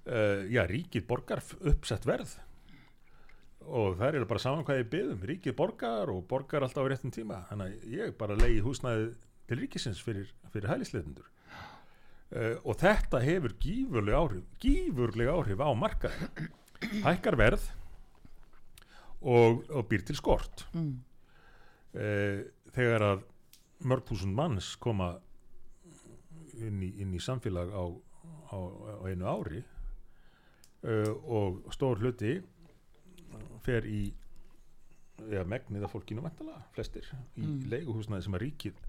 [0.08, 2.36] uh, já, ríkið borgar uppsett verð.
[3.64, 7.14] Og það er bara saman hvað ég byggðum ríkið borgar og borgar alltaf á réttum
[7.14, 7.44] tíma.
[7.48, 9.14] Þannig að ég bara leiði húsnæðið
[9.48, 11.28] til ríkisins fyrir, fyrir hælisleitundur
[12.32, 16.48] uh, og þetta hefur gífurlega áhrif gífurlega áhrif á markaði
[17.04, 17.66] hækkar verð
[19.24, 20.66] og, og býr til skort.
[20.76, 20.96] Mm.
[21.96, 22.40] uh,
[22.74, 23.28] þegar að
[23.84, 25.14] mörg þúsund manns koma
[26.54, 27.84] inn í, inn í samfélag á,
[28.54, 29.64] á, á einu ári
[30.84, 32.36] uh, og stór hluti
[33.64, 34.02] fer í
[35.24, 37.06] eða megnið af fólkinu vantala flestir
[37.38, 37.60] í Mm.
[37.70, 38.80] leiguhúsnaði sem að ríkið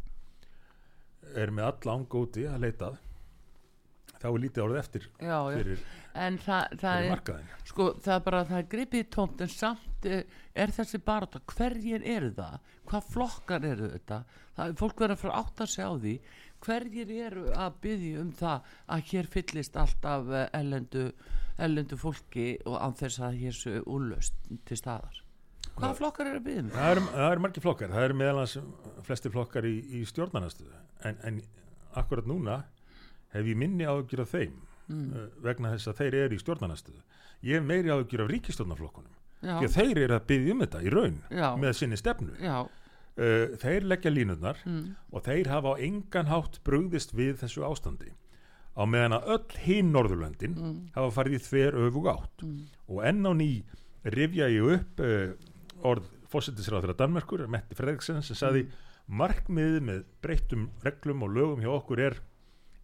[1.42, 2.98] er með alla ángóti að leitað
[4.22, 5.84] þá er lítið árið eftir Já, já, fyrir,
[6.26, 9.54] en það, það fyrir er markaðin sko, það er bara, það er gripið tómt en
[9.54, 10.24] samt eh,
[10.56, 12.58] er þessi bara hverjir eru það,
[12.90, 14.20] hvað flokkar eru þetta,
[14.58, 16.16] það er fólk verið að fara átt að segja á því,
[16.66, 21.08] hverjir eru að byggja um það að hér fyllist allt af eh, ellendu
[21.58, 24.36] ellendu fólki og án þess að hér séu úrlaust
[24.68, 25.22] til staðar.
[25.76, 26.70] Hvaða flokkar eru að byggja um?
[26.76, 26.92] Það?
[26.92, 28.58] Eru er margir flokkar, það eru meðal hans
[29.08, 30.78] flestir flokkar í, í stjórnarnastöðu
[31.10, 31.42] en, en
[32.00, 32.62] akkurat núna
[33.36, 35.14] hef ég minni áhugjur af þeim Mm.
[35.18, 37.00] uh, vegna þess að þeir eru í stjórnarnastöðu
[37.50, 39.16] ég hef meiri áhugjur af ríkistjórnarflokkunum
[39.74, 42.36] þeir eru að byggja um þetta í raun já, með sinni stefnu.
[42.38, 47.66] Já, uh, þeir leggja línurnar mm, og þeir hafa á engan hátt brugðist við þessu
[47.66, 48.14] ástandi
[48.76, 52.44] á meðan að öll hinn Norðurlöndin mm, hafa farið í þver öfug átt.
[52.44, 53.50] Mm, og enn á ný
[54.16, 55.32] rifja ég upp uh,
[55.88, 58.66] orð fósittisráður að Danmerkur, Metti Fredriksen sem saði
[59.06, 62.20] markmiðið með breyttum reglum og lögum hjá okkur er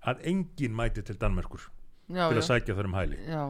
[0.07, 1.67] að enginn mæti til Danmerkur
[2.07, 3.19] já, til að já, sækja þar um hæli.
[3.25, 3.43] Já,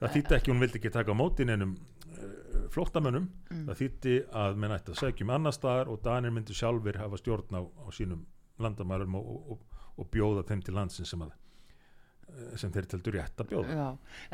[0.00, 3.28] það þýtti ekki, hún vildi ekki taka á móti neinum uh, flóttamönnum.
[3.50, 3.66] Mm.
[3.68, 7.20] það þýtti að menn ætti að sækja um annar staðar og Danir myndu sjálfur hafa
[7.20, 8.24] stjórn á, á sínum
[8.62, 11.41] landamærum og, og, og, og bjóða þeim til landsin sem að eh,
[12.56, 13.76] sem þeir teldur rétt að bjóða.
[13.76, 13.86] Já.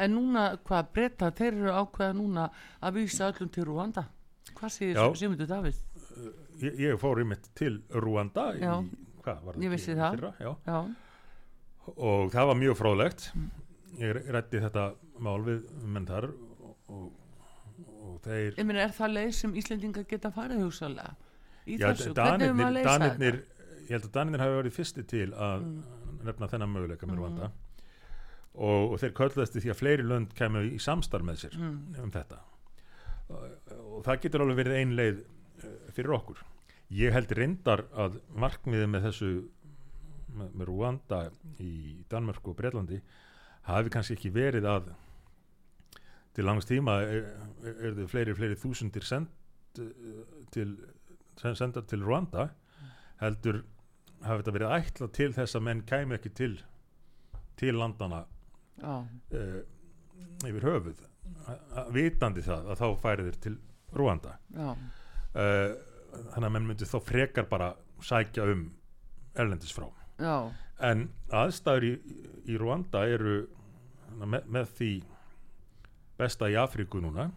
[0.04, 2.48] En núna, hvað breyta, þeir eru ákveða núna
[2.82, 4.04] að vísa öllum til Rúanda.
[4.58, 5.82] Hvað segir Simundur Davíð?
[6.62, 8.62] ég, ég fór einmitt til Rúanda í,
[9.22, 10.24] hvað var Ég ekki vissi í það.
[10.40, 10.54] Já.
[10.66, 10.78] Já,
[11.96, 13.28] og það var mjög fróðlegt.
[13.98, 14.88] Ég rætti þetta
[15.24, 20.30] mál við menn þar og, og, þeir ég meina er það leið sem Íslendingar geta
[20.34, 21.14] farið hugsalega
[21.68, 23.38] í þessu, hvernig er maður að Danirnir, leysa Danirnir
[23.88, 25.82] ég held að Danirnir hafi verið fyrsti til að Mm.
[26.26, 27.18] nefna þennan möguleika með Mhm.
[27.22, 27.50] Rwanda
[28.54, 31.94] og, og þeir kölluðast því að fleiri lönd kemur í samstarf með sér Mm.
[32.04, 32.38] um þetta
[33.28, 36.38] og það getur alveg verið ein leið eh, fyrir okkur
[36.96, 39.30] ég held reyndar að markmiðið með þessu
[40.38, 41.18] með, með Rwanda
[41.60, 41.72] í
[42.08, 43.02] Danmörku og Breitlandi
[43.68, 44.88] hafi kannski ekki verið að
[46.38, 47.26] til langs tíma er,
[47.68, 49.28] er þau fleiri fleiri þúsundir send,
[49.82, 50.24] eh,
[50.54, 50.72] til,
[51.36, 52.48] senda til Rwanda
[53.20, 53.60] heldur
[54.24, 56.54] hafi þetta verið ætlað til þess að menn kæmi ekki til
[57.58, 58.24] til landana
[58.84, 59.60] uh,
[60.48, 61.04] yfir höfuð.
[61.94, 63.54] Vitandi það að þá færi þeir til
[63.96, 64.36] Rúanda.
[64.58, 65.74] Uh,
[66.32, 67.72] þannig að menn myndi þá frekar bara
[68.04, 68.64] sækja um
[69.38, 69.88] erlendis frá.
[70.18, 70.50] Já,
[70.82, 71.92] en aðstæður í,
[72.50, 73.40] í Rúanda eru
[74.18, 74.92] með, með því
[76.18, 77.28] besta í Afríku núna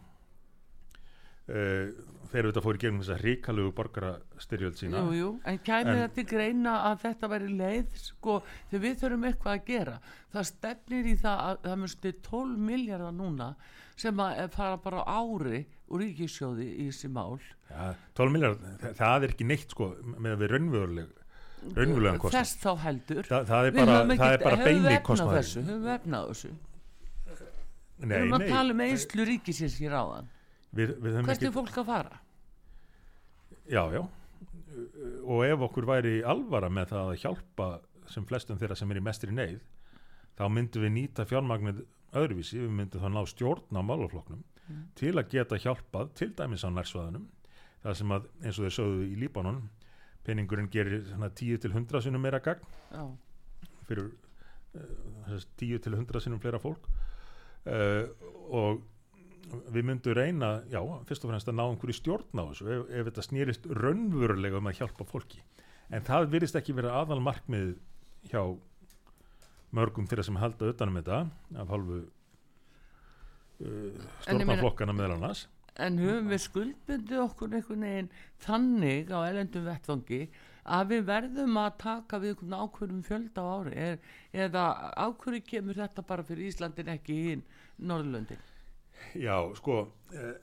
[1.52, 1.92] uh,
[2.32, 5.04] þeir eru þetta fóru í gegnum þessa ríkalugu borgarastyrjöld sína.
[5.04, 8.40] Jú, jú en kæmi En- til greina að þetta væri leið sko,
[8.72, 10.00] þegar við þurfum eitthvað að gera.
[10.34, 13.56] Það stefnir í það að það mjögstu 12 miljardar núna
[14.02, 17.40] sem að fara bara ári úr ríkissjóði í þessi mál.
[17.70, 21.18] Ja, 12 miljard, það, það er ekki neitt sko með að við raunveruleg
[21.76, 22.42] raunverulegan kostnað.
[22.42, 23.24] Þess þá heldur.
[23.28, 25.02] Þa, það er Við bara, höfum er bara höfum við
[25.36, 26.52] þessu, höfum við efna á þessu?
[28.02, 30.26] Við nei, erum að nei, tala um eislu ríkisins hér áðan.
[30.26, 30.41] við, við höfum
[30.76, 32.20] hvert er fólk að fara?
[33.68, 34.02] já, já.
[35.28, 37.68] Og ef okkur væri alvara með það að hjálpa
[38.12, 39.60] sem flestum þeirra sem er í mestri neyð
[40.40, 41.84] þá myndum við nýta fjármagnið
[42.18, 44.42] öðruvísi, við myndum þá ná stjórn á málafloknum
[44.96, 47.28] til að geta hjálpað til dæmis á nærsvæðunum.
[47.82, 49.62] Það sem að eins og þeir sögðu í Líbanon
[50.26, 52.62] peningurinn gerir svona 10 til 100 sinum meira gagn
[52.92, 53.04] Já,
[53.90, 54.12] fyrir
[54.78, 56.86] uh, 10 til 100 sinum fleira fólk.
[57.66, 58.08] Uh,
[58.50, 58.84] og
[59.72, 63.08] við myndum reyna, já, fyrst og fremst að ná einhverju stjórn á þessu ef, ef
[63.10, 65.42] þetta snýrist raunverulega um að hjálpa fólki.
[65.92, 67.74] En það virðist ekki vera aðal markmið
[68.32, 68.42] hjá
[69.76, 71.24] mörgum þeirra sem halda utanum þetta
[71.64, 71.98] af hálfu
[73.64, 75.48] uh, stjórnarflokkana meðal annars.
[75.80, 78.10] En höfum við skuldbundið okkur einhvern veginn
[78.44, 80.22] þannig á elendum vettvangi
[80.62, 83.76] að við verðum að taka við einhvern ákveðum fjölda á ári?
[83.88, 84.00] Er,
[84.46, 84.66] eða
[85.00, 87.38] ákveðu kemur þetta bara fyrir Íslandin ekki í
[87.82, 88.51] Norðurlöndin
[89.20, 89.82] Já, sko
[90.16, 90.34] eh,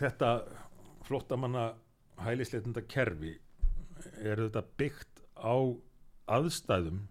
[0.00, 0.32] þetta
[1.06, 1.70] flóttamanna
[2.20, 3.36] hælisleitunda kerfi
[4.20, 5.56] er þetta byggt á
[6.30, 7.06] aðstæðum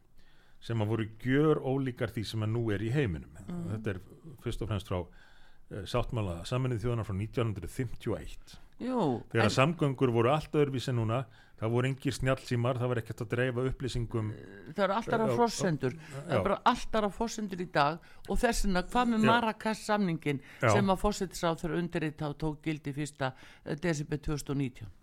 [0.63, 3.31] sem að voru gjör ólíkar því sem að nú er í heiminum.
[3.71, 4.01] Þetta er
[4.43, 10.31] fyrst og fremst frá eh, sáttmála saminnið þjóðana frá 1951 Jú, þegar en, samgöngur voru
[10.31, 11.25] allt öðruvísi núna
[11.59, 14.29] það voru engir snjallsímar, það var ekkert að dreifa upplýsingum
[14.75, 18.65] það eru alltaf að fórsendur það er bara alltaf að fórsendur í dag og þess
[18.65, 19.31] vegna hvað með Já.
[19.31, 20.69] Marrakesh samningin Já.
[20.69, 23.33] sem að fórsendisáð þurfa undirrita og tók gildi fyrsta
[23.83, 24.95] desember 2019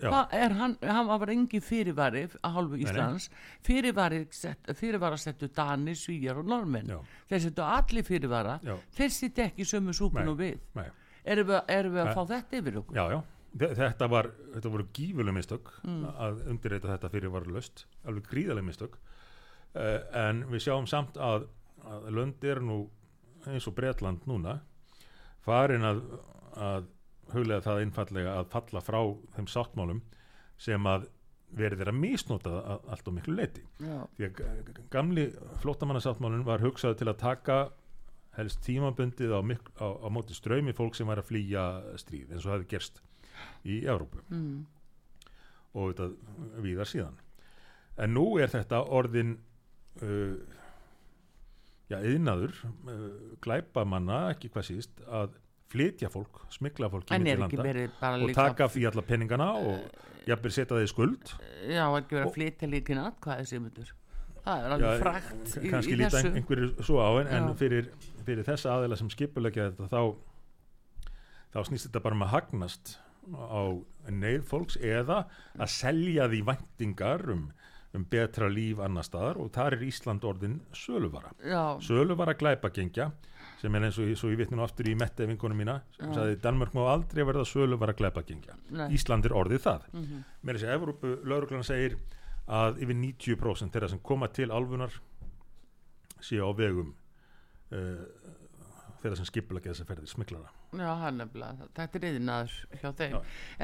[0.00, 0.10] Já.
[0.10, 2.78] Það er hann, hann var engin fyrirvari að hálfu.
[2.82, 3.30] Íslands
[3.64, 6.98] fyrirvara settu Dani, Svíjar og Normenn Já.
[7.30, 8.58] þeir settu allir fyrirvara
[8.96, 10.58] þeir sitt ekki sömu súpun og við
[11.24, 12.14] erum við, erum við að Nei.
[12.16, 13.20] fá þetta yfir okkur Já, já,
[13.58, 18.98] þetta, var, þetta voru gífuleg mistök að undirreita þetta fyrir var löst, alveg gríðaleg mistök.
[19.70, 21.46] Uh, en við sjáum samt að,
[21.86, 22.80] að lönd er nú
[23.46, 24.58] eins og Bretland núna
[25.44, 26.02] farin að,
[26.58, 26.88] að
[27.30, 28.98] huglega það einfallega að falla frá
[29.36, 30.00] þeim sáttmálum
[30.60, 31.06] sem að
[31.56, 35.26] verið er að misnota það allt og miklu leiti Já, því að gamli
[35.62, 37.58] flóttamannasáttmálun var hugsað til að taka
[38.36, 39.40] helst tímabundið á,
[39.82, 41.64] á, á móti ströymi fólk sem var að flýja
[41.98, 43.00] stríð eins og það hefði gerst
[43.64, 44.22] í Evrópu.
[44.28, 44.66] Mm.
[45.70, 47.18] og þetta víðar síðan.
[48.00, 49.36] En nú er þetta orðin
[50.02, 50.34] uh,
[51.90, 53.06] já, yðnaður uh,
[53.44, 55.36] glæpamanna, ekki hvað síst að
[55.70, 59.04] flytja fólk, smikla fólk í en milli ekki landa verið bara og taka því alla
[59.06, 61.34] penningana og jafnvel setja það í skuld.
[61.70, 63.86] já, er ekki verið að flytja líkin atkvæði sem þetta
[64.40, 67.54] það er Já, alveg frækt kannski líta einhverju svo á en, en Já.
[67.60, 67.90] fyrir,
[68.26, 71.12] fyrir þessa aðeila sem skipulegja þetta þá,
[71.54, 72.94] þá snýst þetta bara um að hagnast
[73.36, 73.62] á
[74.10, 75.24] neyð fólks eða
[75.58, 77.48] að selja því væntingar um,
[77.96, 83.10] um betra líf annar staðar og þar er Ísland orðin söluvara já, söluvara glæpagengja
[83.60, 86.72] sem er eins og, svo ég vitnum aftur í metta vinkunum mína sem sagði Danmörk
[86.76, 88.56] má aldrei verða söluvara glæpagengja.
[88.94, 90.04] Ísland er orðið það mm.
[90.04, 90.22] -hmm.
[90.40, 91.98] með þessi Evrópu lauruglan segir
[92.48, 94.96] að yfir 90% þeirra sem koma til álfunar
[96.20, 96.94] séu á vegum
[97.72, 98.06] uh,
[99.02, 103.16] þeirra sem skipulegja þessa ferði smiklara já, hann nefnilega þetta er yðnaður hjá þeim.
[103.16, 103.20] Já.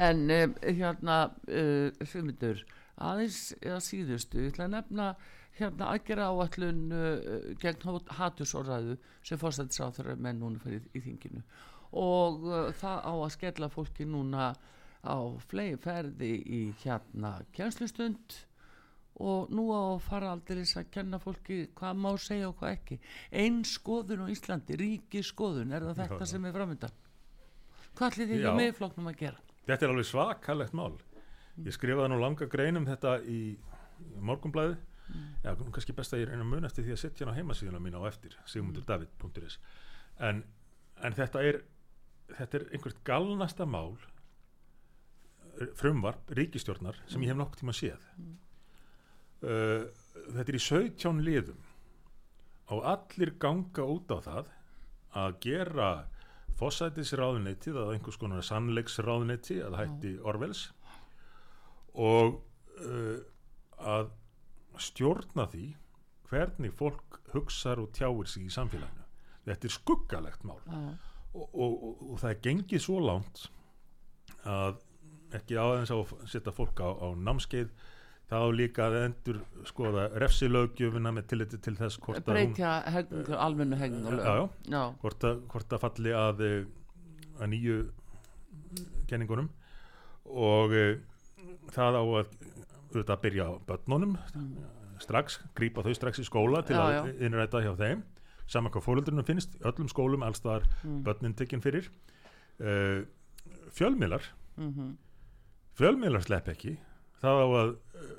[0.07, 1.17] en um, hérna
[1.47, 2.63] uh, Sigmundur,
[3.09, 5.09] aðeins eða síðustu, ég ætla að nefna
[5.57, 11.43] hérna aðgera áallun uh, gegn hatursorðaðu sem fórstættis á þeirra menn núna fyrir í þinginu.
[11.97, 14.51] Og uh, það á að skella fólki núna
[15.07, 15.17] á
[15.47, 18.41] flegi ferði í hérna kjænslustund
[19.17, 22.99] og nú á að fara aldrei að kenna fólki hvað má segja og hvað ekki
[23.31, 26.31] einn skoðun á Íslandi, ríki skoðun er það þetta Já, já.
[26.33, 26.97] sem er framöndan
[27.97, 28.45] Hvað ætlið þið Já.
[28.45, 29.39] hjá miðflokknum að gera?
[29.67, 30.91] Þetta er alveg svakalegt mál.
[31.65, 34.75] Ég skrifaði nú langa grein um þetta í, í morgunblæði.
[35.41, 37.81] Já, nú kannski best að ég reyna mun eftir því að setja hérna á heimasíðuna
[37.81, 39.57] mína á eftir, sigmundardavid.is.
[40.27, 40.43] En,
[41.01, 41.61] en þetta er,
[42.35, 43.95] þetta er einhvert galnasta mál,
[45.79, 48.03] frumvarp, ríkistjórnar, sem ég hef nokkuð tíma séð.
[49.37, 49.87] Uh,
[50.33, 51.65] þetta er í 17 liðum
[52.73, 54.47] og allir ganga út á það
[55.17, 55.89] að gera
[56.57, 60.63] fósætisráðuneytið að einhvers konar sannleiksráðuneyti að hætti Orwells
[61.93, 62.39] og
[62.81, 63.19] uh,
[63.77, 64.09] að
[64.81, 65.67] stjórna því
[66.27, 69.05] hvernig fólk hugsar og tjáir sig í samfélaginu.
[69.47, 70.79] Þetta er skuggalegt mál Já.
[71.33, 73.45] og, og, og, og það er gengið svo langt
[74.47, 74.81] að
[75.37, 77.71] ekki aðeins að setja fólk á, á námskeið
[78.27, 82.57] það á líka að endur skoða refsilöggjöfuna með tilliti til þess hvort að hún
[82.95, 83.79] hegningur, almennu
[84.67, 84.81] já.
[85.01, 86.65] hvort hvort að falli að, eh,
[87.39, 87.77] að nýju
[89.07, 89.47] kenningunum.
[90.27, 90.85] Og e,
[91.71, 92.35] það á að
[92.91, 94.17] auðvitað byrja á börnunum
[94.99, 98.03] strax, grípa þau strax í skóla til Já, að innræta hjá þeim.
[98.47, 101.03] Saman hvað fóröldrunum finnst, öllum skólum alls þar Mm.
[101.03, 101.89] börnin tekinn fyrir.
[102.59, 103.05] Uh,
[103.75, 104.23] fjölmiðlar.
[104.57, 104.97] Mm
[105.77, 106.77] fjölmiðlar slepp ekki
[107.21, 108.13] það á að uh,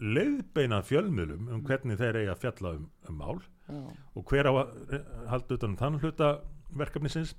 [0.00, 3.80] leiðbeina fjölmiðlum um hvernig þeir eiga að fjalla um, um mál já.
[4.16, 6.30] og hver á að eh, halda utan um þann hluta
[6.80, 7.34] verkefnisins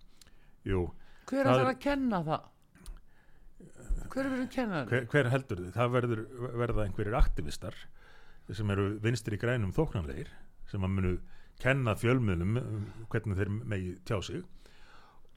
[0.67, 0.87] jú,
[1.29, 2.47] Hver er það er- að kenna það?
[4.11, 4.87] Hver er verið að kenna það?
[4.91, 5.73] hver, hver heldur þið?
[5.77, 6.23] Það verður,
[6.61, 7.77] verða einhverjir aktivistar
[8.51, 10.31] sem eru vinstri grænum þóknanlegir
[10.67, 11.11] sem að munu
[11.61, 14.41] kenna fjölmiðlum um hvernig þeir megi tjá sig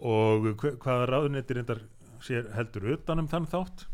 [0.05, 1.79] og hvaða
[2.25, 3.87] sér heldur utan um þann þátt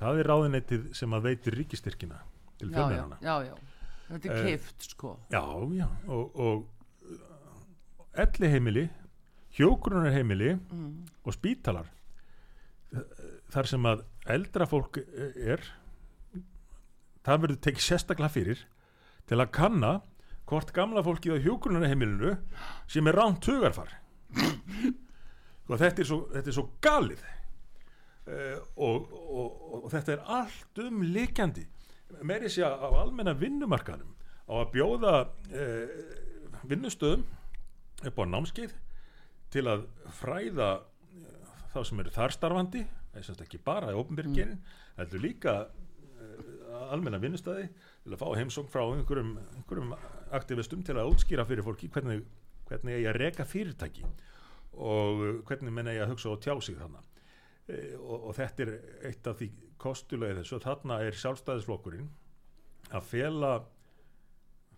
[0.00, 2.18] það er ráðuneytið sem að veitir ríkistyrkina
[2.60, 3.54] til Já, já, já, já.
[4.10, 5.14] Þetta er Eh, keift, sko.
[5.30, 5.42] já,
[5.76, 6.66] já og, og
[8.18, 8.88] elli heimili
[9.58, 11.06] hjókurunar heimili Mm.
[11.24, 11.86] og spítalar
[13.50, 15.62] þar sem að eldra fólk er
[17.24, 18.64] það verður tekið sérstaklega fyrir
[19.30, 19.92] til að kanna
[20.50, 22.32] hvort gamla fólkið á hjókunarheimilinu
[22.90, 23.92] sem er ránt hugarfar
[25.70, 27.28] og þetta er svo, þetta er svo galið uh,
[28.26, 31.64] og, og, og þetta er allt um líkjandi
[32.26, 34.14] meiri sé á almenna vinnumarkanum
[34.50, 35.98] á að bjóða uh,
[36.66, 37.24] vinnustöðum
[38.08, 38.72] upp á námskeið
[39.50, 39.84] til að
[40.20, 44.54] fræða eh, þá sem eru þar starfandi þess að ekki bara í ofnbyrgin
[44.98, 47.68] heldur líka uh, almenna vinnustæði
[48.04, 49.94] til að fá heimsókn frá einhverjum, einhverjum
[50.36, 52.24] aktivistum til að útskýra fyrir fólki hvernig,
[52.70, 54.06] hvernig eigi að reka fyrirtæki
[54.80, 57.09] og hvernig menn eigi að hugsa og tjá sig þannig
[57.68, 58.72] og, og þetta er
[59.10, 59.50] eitt af því
[59.80, 60.60] kostulega þessu.
[60.62, 62.08] Þarna er sjálfstæðisflokkurinn
[62.90, 63.52] að fela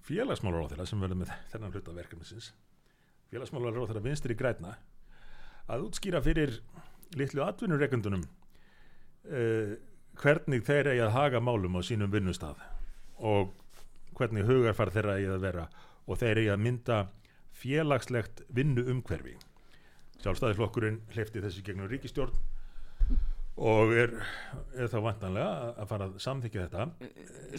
[0.06, 2.50] félagsmálar á þeirra sem verður með þennan hluta verkefnisins
[3.32, 4.74] félagsmálar á þeirra vinstri græna
[5.70, 6.58] að útskýra fyrir
[7.16, 9.74] litlu atvinnureikundunum uh,
[10.18, 12.60] hvernig þeir eigi að haga málum á sínum vinnustaf
[13.22, 13.54] og
[14.18, 15.68] hvernig hugarfar þeirra eigi að vera
[16.04, 16.98] og þeir eigi að mynda
[17.62, 19.36] félagslegt vinnu umhverfi
[20.24, 22.34] sjálfstæðisflokkurinn hleyfti þessu gegnum ríkistjórn
[23.60, 24.14] og er,
[24.78, 27.10] er þá vantanlega að fara að samþykja þetta.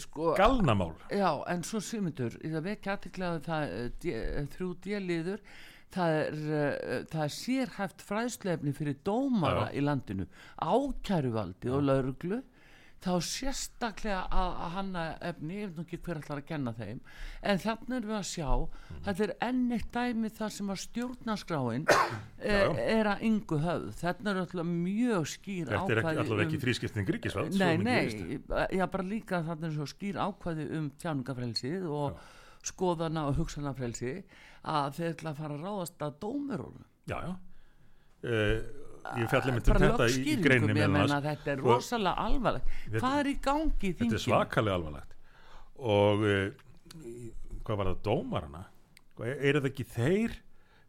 [0.02, 0.94] Sko, galnamál.
[1.14, 5.44] Já, en svo symundur, ég það vekja aðtiklaði það eh, eh, þrjú délíður,
[5.94, 9.76] það er, uh, það er sérhæft fræðslefni fyrir dómara Já.
[9.78, 10.26] í landinu,
[10.58, 12.42] ákæruvaldi og lauruglu,
[13.04, 17.00] þá sérstaklega að, að hanna efni, ég veit nú ekki hver ætlar að kenna þeim,
[17.44, 19.02] en þannig erum við að sjá, Mhm.
[19.08, 21.86] þetta er enn eitt dæmi þar sem að stjórnaskráin
[22.44, 22.70] Já, já.
[22.98, 26.64] er að yngu höfð, þetta er alltaf mjög skýr þetta er ákvæði allavega ekki um-
[26.66, 28.40] þrískipting ríkisvalds Nei, nei,
[28.78, 32.20] já bara líka þannig er svo skýr ákvæði um tjáningafrelsið og
[32.64, 34.14] skoðana og hugsanafrelsi
[34.64, 36.78] að þeir ætla að fara að ráðast að dómurum
[37.12, 37.34] já, já.
[38.24, 38.62] Uh,
[39.20, 41.26] ég fjalli með til bara þetta í, greinni menna annars.
[41.28, 42.76] þetta er rosalega alvarlegt.
[42.96, 45.18] Hvað er í gangi í þetta er svakalega alvarlegt.
[45.94, 46.46] Og uh,
[47.64, 48.64] hvað var það dómarana?
[49.18, 50.38] Hvað- er það ekki þeir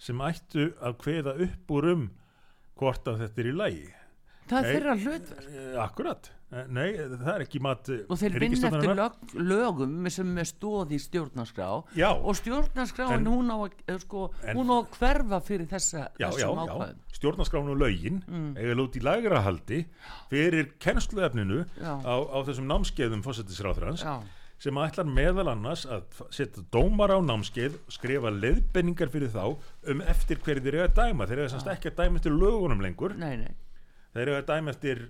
[0.05, 2.07] sem ættu að kveða upp úr um
[2.79, 3.85] hvort að þetta er í lagi?
[4.51, 5.53] Það er þeirra hlutverk.
[5.55, 6.31] Eh, akkurat,
[6.71, 10.93] nei, það er ekki mat eh, og þeir vinna eftir lög, lögum sem er stóð
[10.95, 11.71] í stjórnarskrá.
[11.99, 12.11] Já.
[12.13, 16.07] og stjórnarskráin En- hún á að eh, sko, En- hún á að hverfa fyrir þessa,
[16.21, 17.03] já, þessum ákvæðum.
[17.19, 18.55] Stjórnarskráin og lögin mm.
[18.61, 19.81] eiga lút í lagra haldi
[20.31, 24.21] fyrir kennsluefninu á, á þessum námskeiðum fósettisráþrans já,
[24.63, 29.59] sem ætlar meðal annars að setja dómar á námskeið skrifa leiðbenningar fyrir þá
[29.91, 31.27] um eftir hverju þeir eru að dæma.
[31.27, 33.17] Þeir eru semst ekki að dæma eftir lögunum lengur.
[33.19, 33.53] Nei, nei.
[34.15, 35.09] Þeir eru að dæma eftir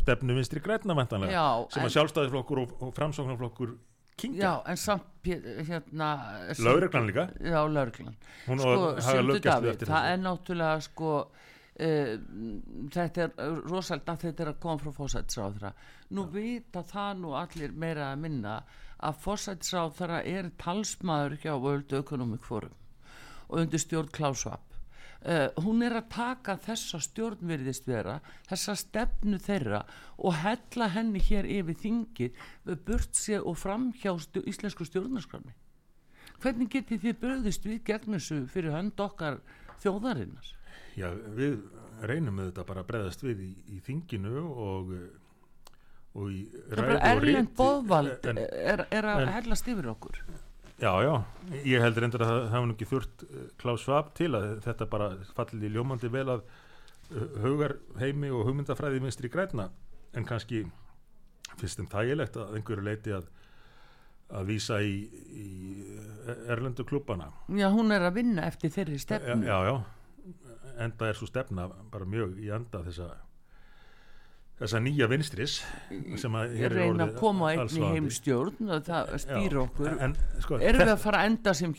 [0.00, 3.74] stefnu vinstri græna vantanlega Já, sem að sjálfstæðisflokkur og, og framsóknarflokkur
[4.16, 6.08] kingja, Já, en samt hérna
[6.58, 7.28] Lögreglan líka?
[7.40, 8.16] Já, lögreglan.
[8.46, 10.12] Hún Sko, löggæslu Davíð, eftir það þessu.
[10.12, 12.12] er náttúrulega sko uh,
[12.92, 13.30] þetta er
[13.70, 15.72] rosalega að þetta er að koma frá fósætisráðra
[16.12, 18.56] nú vita það nú allir meira að minna
[19.02, 22.74] að fósætisráðra er talsmaður hjá World Economic Forum
[23.48, 24.71] og undir stjórn Klausvap
[25.22, 28.16] Uh, hún er að taka þessa stjórnverðist vera
[28.48, 29.84] þessa stefnu þeirra
[30.18, 32.40] og hella henni hér yfir þingið
[32.82, 35.54] burt sér og fram hjá stjó, íslensku stjórnarskrami
[36.42, 39.38] hvernig getið þið bröðist við gegn þessu fyrir hönd okkar
[39.82, 40.52] þjóðarinnar?
[40.98, 41.58] Já, við
[42.02, 44.94] reynum þetta bara að breyðast við í, í þinginu og,
[46.18, 46.42] og í
[46.72, 46.96] ræðu og ríti.
[46.96, 50.18] Er erlend bóðvald er, er að hellast yfir okkur.
[50.80, 51.12] Já, já,
[51.68, 55.10] ég heldur endur að það nú ekki þurft eh, Klaus Schwab til að þetta bara
[55.36, 56.46] fallir í ljómandi vel að
[57.12, 59.68] eh, haugar heimi og hugmyndafræði minnstri græna
[60.16, 60.64] en kannski
[61.60, 63.28] fyrst en þægilegt að einhverju leiti að
[64.32, 64.94] að vísa í,
[65.36, 65.48] í
[65.92, 67.28] eh, erlendu klubbana.
[67.52, 69.44] Já, hún er að vinna eftir þeirri stefnu.
[69.48, 69.74] Já, já,
[70.82, 73.10] enda er svo stefna bara mjög í anda þessa
[74.62, 75.56] þessa nýja vinstris
[76.20, 80.14] sem að hér er orðið að koma einn í heimstjórn og það stýr okkur en,
[80.44, 81.74] sko, erum við að fara að enda sem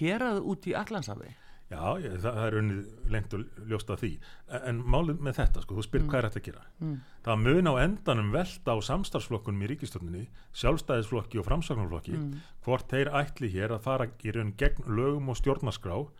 [0.00, 1.30] hér að út í allansafi
[1.70, 5.36] já, ég, það, það er unnið lengt og ljóst af því en, en málið með
[5.38, 6.08] þetta, sko, þú spyr mm.
[6.10, 6.96] hvað er þetta að gera mm.
[7.26, 10.24] það mun á endanum velta á samstarfsflokkunum í ríkistjórnini
[10.62, 12.32] sjálfstæðisflokki og framsagnarflokki mm.
[12.66, 16.10] hvort þeir ætli hér að fara í raun gegn lögum og stjórnaskrá uh,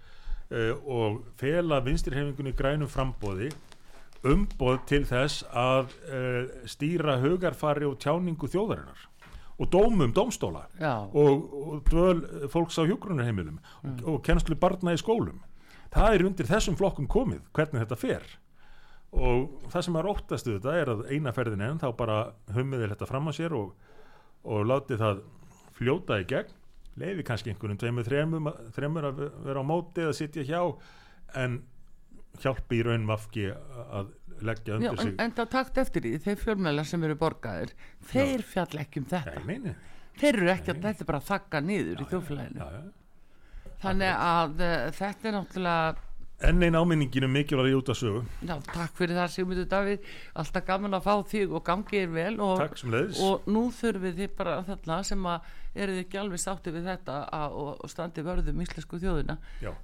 [0.86, 3.50] og fela vinstirhefingunni grænum frambóði
[4.26, 9.06] umboð til þess að uh, stýra hugarfari og tjáningu þjóðarinnar
[9.60, 10.66] og dómum dómstóla
[11.12, 13.96] og, og dvöl fólks á hjógrunarheimilum mm.
[14.04, 15.42] og, og kennslu barna í skólum.
[15.92, 18.24] Það er undir þessum flokkum komið hvernig þetta fer.
[19.10, 22.20] Og það sem er óttastu þetta er að eina ferðin enn þá bara
[22.54, 23.74] hummiðir þetta fram á sér og,
[24.46, 25.24] og láti það
[25.76, 26.56] fljóta í gegn.
[27.00, 30.62] Leiði kannski einhvern tveimur þremur að vera á móti eða sitja hjá
[31.38, 31.60] en
[32.44, 35.12] hjálpi í raun mafki að leggja undir Já, sig.
[35.12, 37.74] en, en það takt eftir því, þeir fjölmjölar sem eru borgaðir
[38.12, 39.42] þeir fjall ekki um þetta.
[39.46, 39.74] Nei,
[40.20, 42.70] þeir eru ekki að þetta bara þakka niður já, í þjóflæðinu
[43.80, 46.08] þannig að uh, þetta er náttúrulega
[46.48, 50.10] enn einn áminninginu mikilvæg út af sögu Já, takk fyrir það Sigmundur Davíð.
[50.40, 52.62] Alltaf gaman að fá þig og gangið er vel og,
[53.26, 57.16] og nú þurfum þið bara þarna sem að eru þið ekki alveg sátti við þetta
[57.36, 59.36] að, og, og standi vörðum íslensku þjóðina.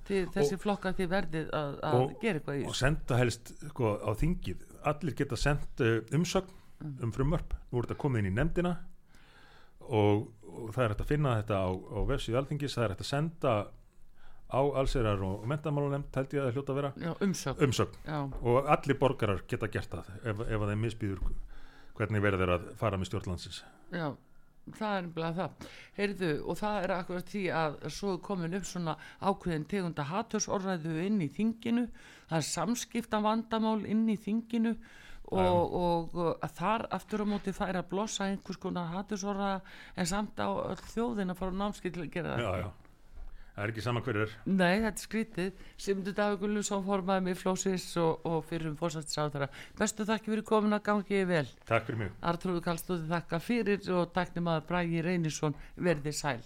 [0.09, 3.93] Þið, þessi og, flokka þið verðið að, að gera eitthvað í og senda helst sko,
[4.03, 4.67] á þingið.
[4.91, 6.99] Allir geta sendt uh, umsögn mm.
[7.07, 8.75] um frumvörp, nú er þetta komið inn í nefndina
[9.87, 13.05] og, og það er hægt að finna þetta á, á vefsíðu alþingis, það er hægt
[13.07, 13.57] að senda
[14.47, 16.93] á allsýrar og mentamálunemt held ég að það hljóta að vera.
[17.03, 17.97] Já, umsögn, umsögn.
[18.43, 21.25] og allir borgarar geta gert það ef, ef að þeim misbýður
[21.97, 23.63] hvernig verður að fara með stjórnlandsins
[23.95, 24.07] Já,
[24.75, 25.73] það er nefnilega það.
[25.97, 31.21] Heyrðu, og það er akkurat því að svo komin upp svona ákveðin tegunda hatursorðræðu inn
[31.23, 31.87] í þinginu.
[32.31, 34.75] Það er samskipta vandamál inn í þinginu
[35.35, 39.53] og, og, og þar aftur á móti fær að blossa einhvers konar hatursorða
[39.99, 40.51] en samt á
[40.93, 42.45] þjóðin að fara á námskill að gera það.
[42.47, 42.86] Já, já
[43.57, 44.33] Það er ekki sama hverjur.
[44.53, 45.63] Nei, þetta er skrítið.
[45.81, 49.49] Simdur Dagur Gullusson formaði með Flósis og, og fyrir um fórsættisáðara.
[49.79, 51.47] Bestu þakki fyrir komin að gangi vel.
[51.65, 52.19] Takk fyrir mjög.
[52.33, 55.57] Artrúðu Kallstóði þakka fyrir og takk nema að Brægi Reynisson
[55.89, 56.45] verði sæl.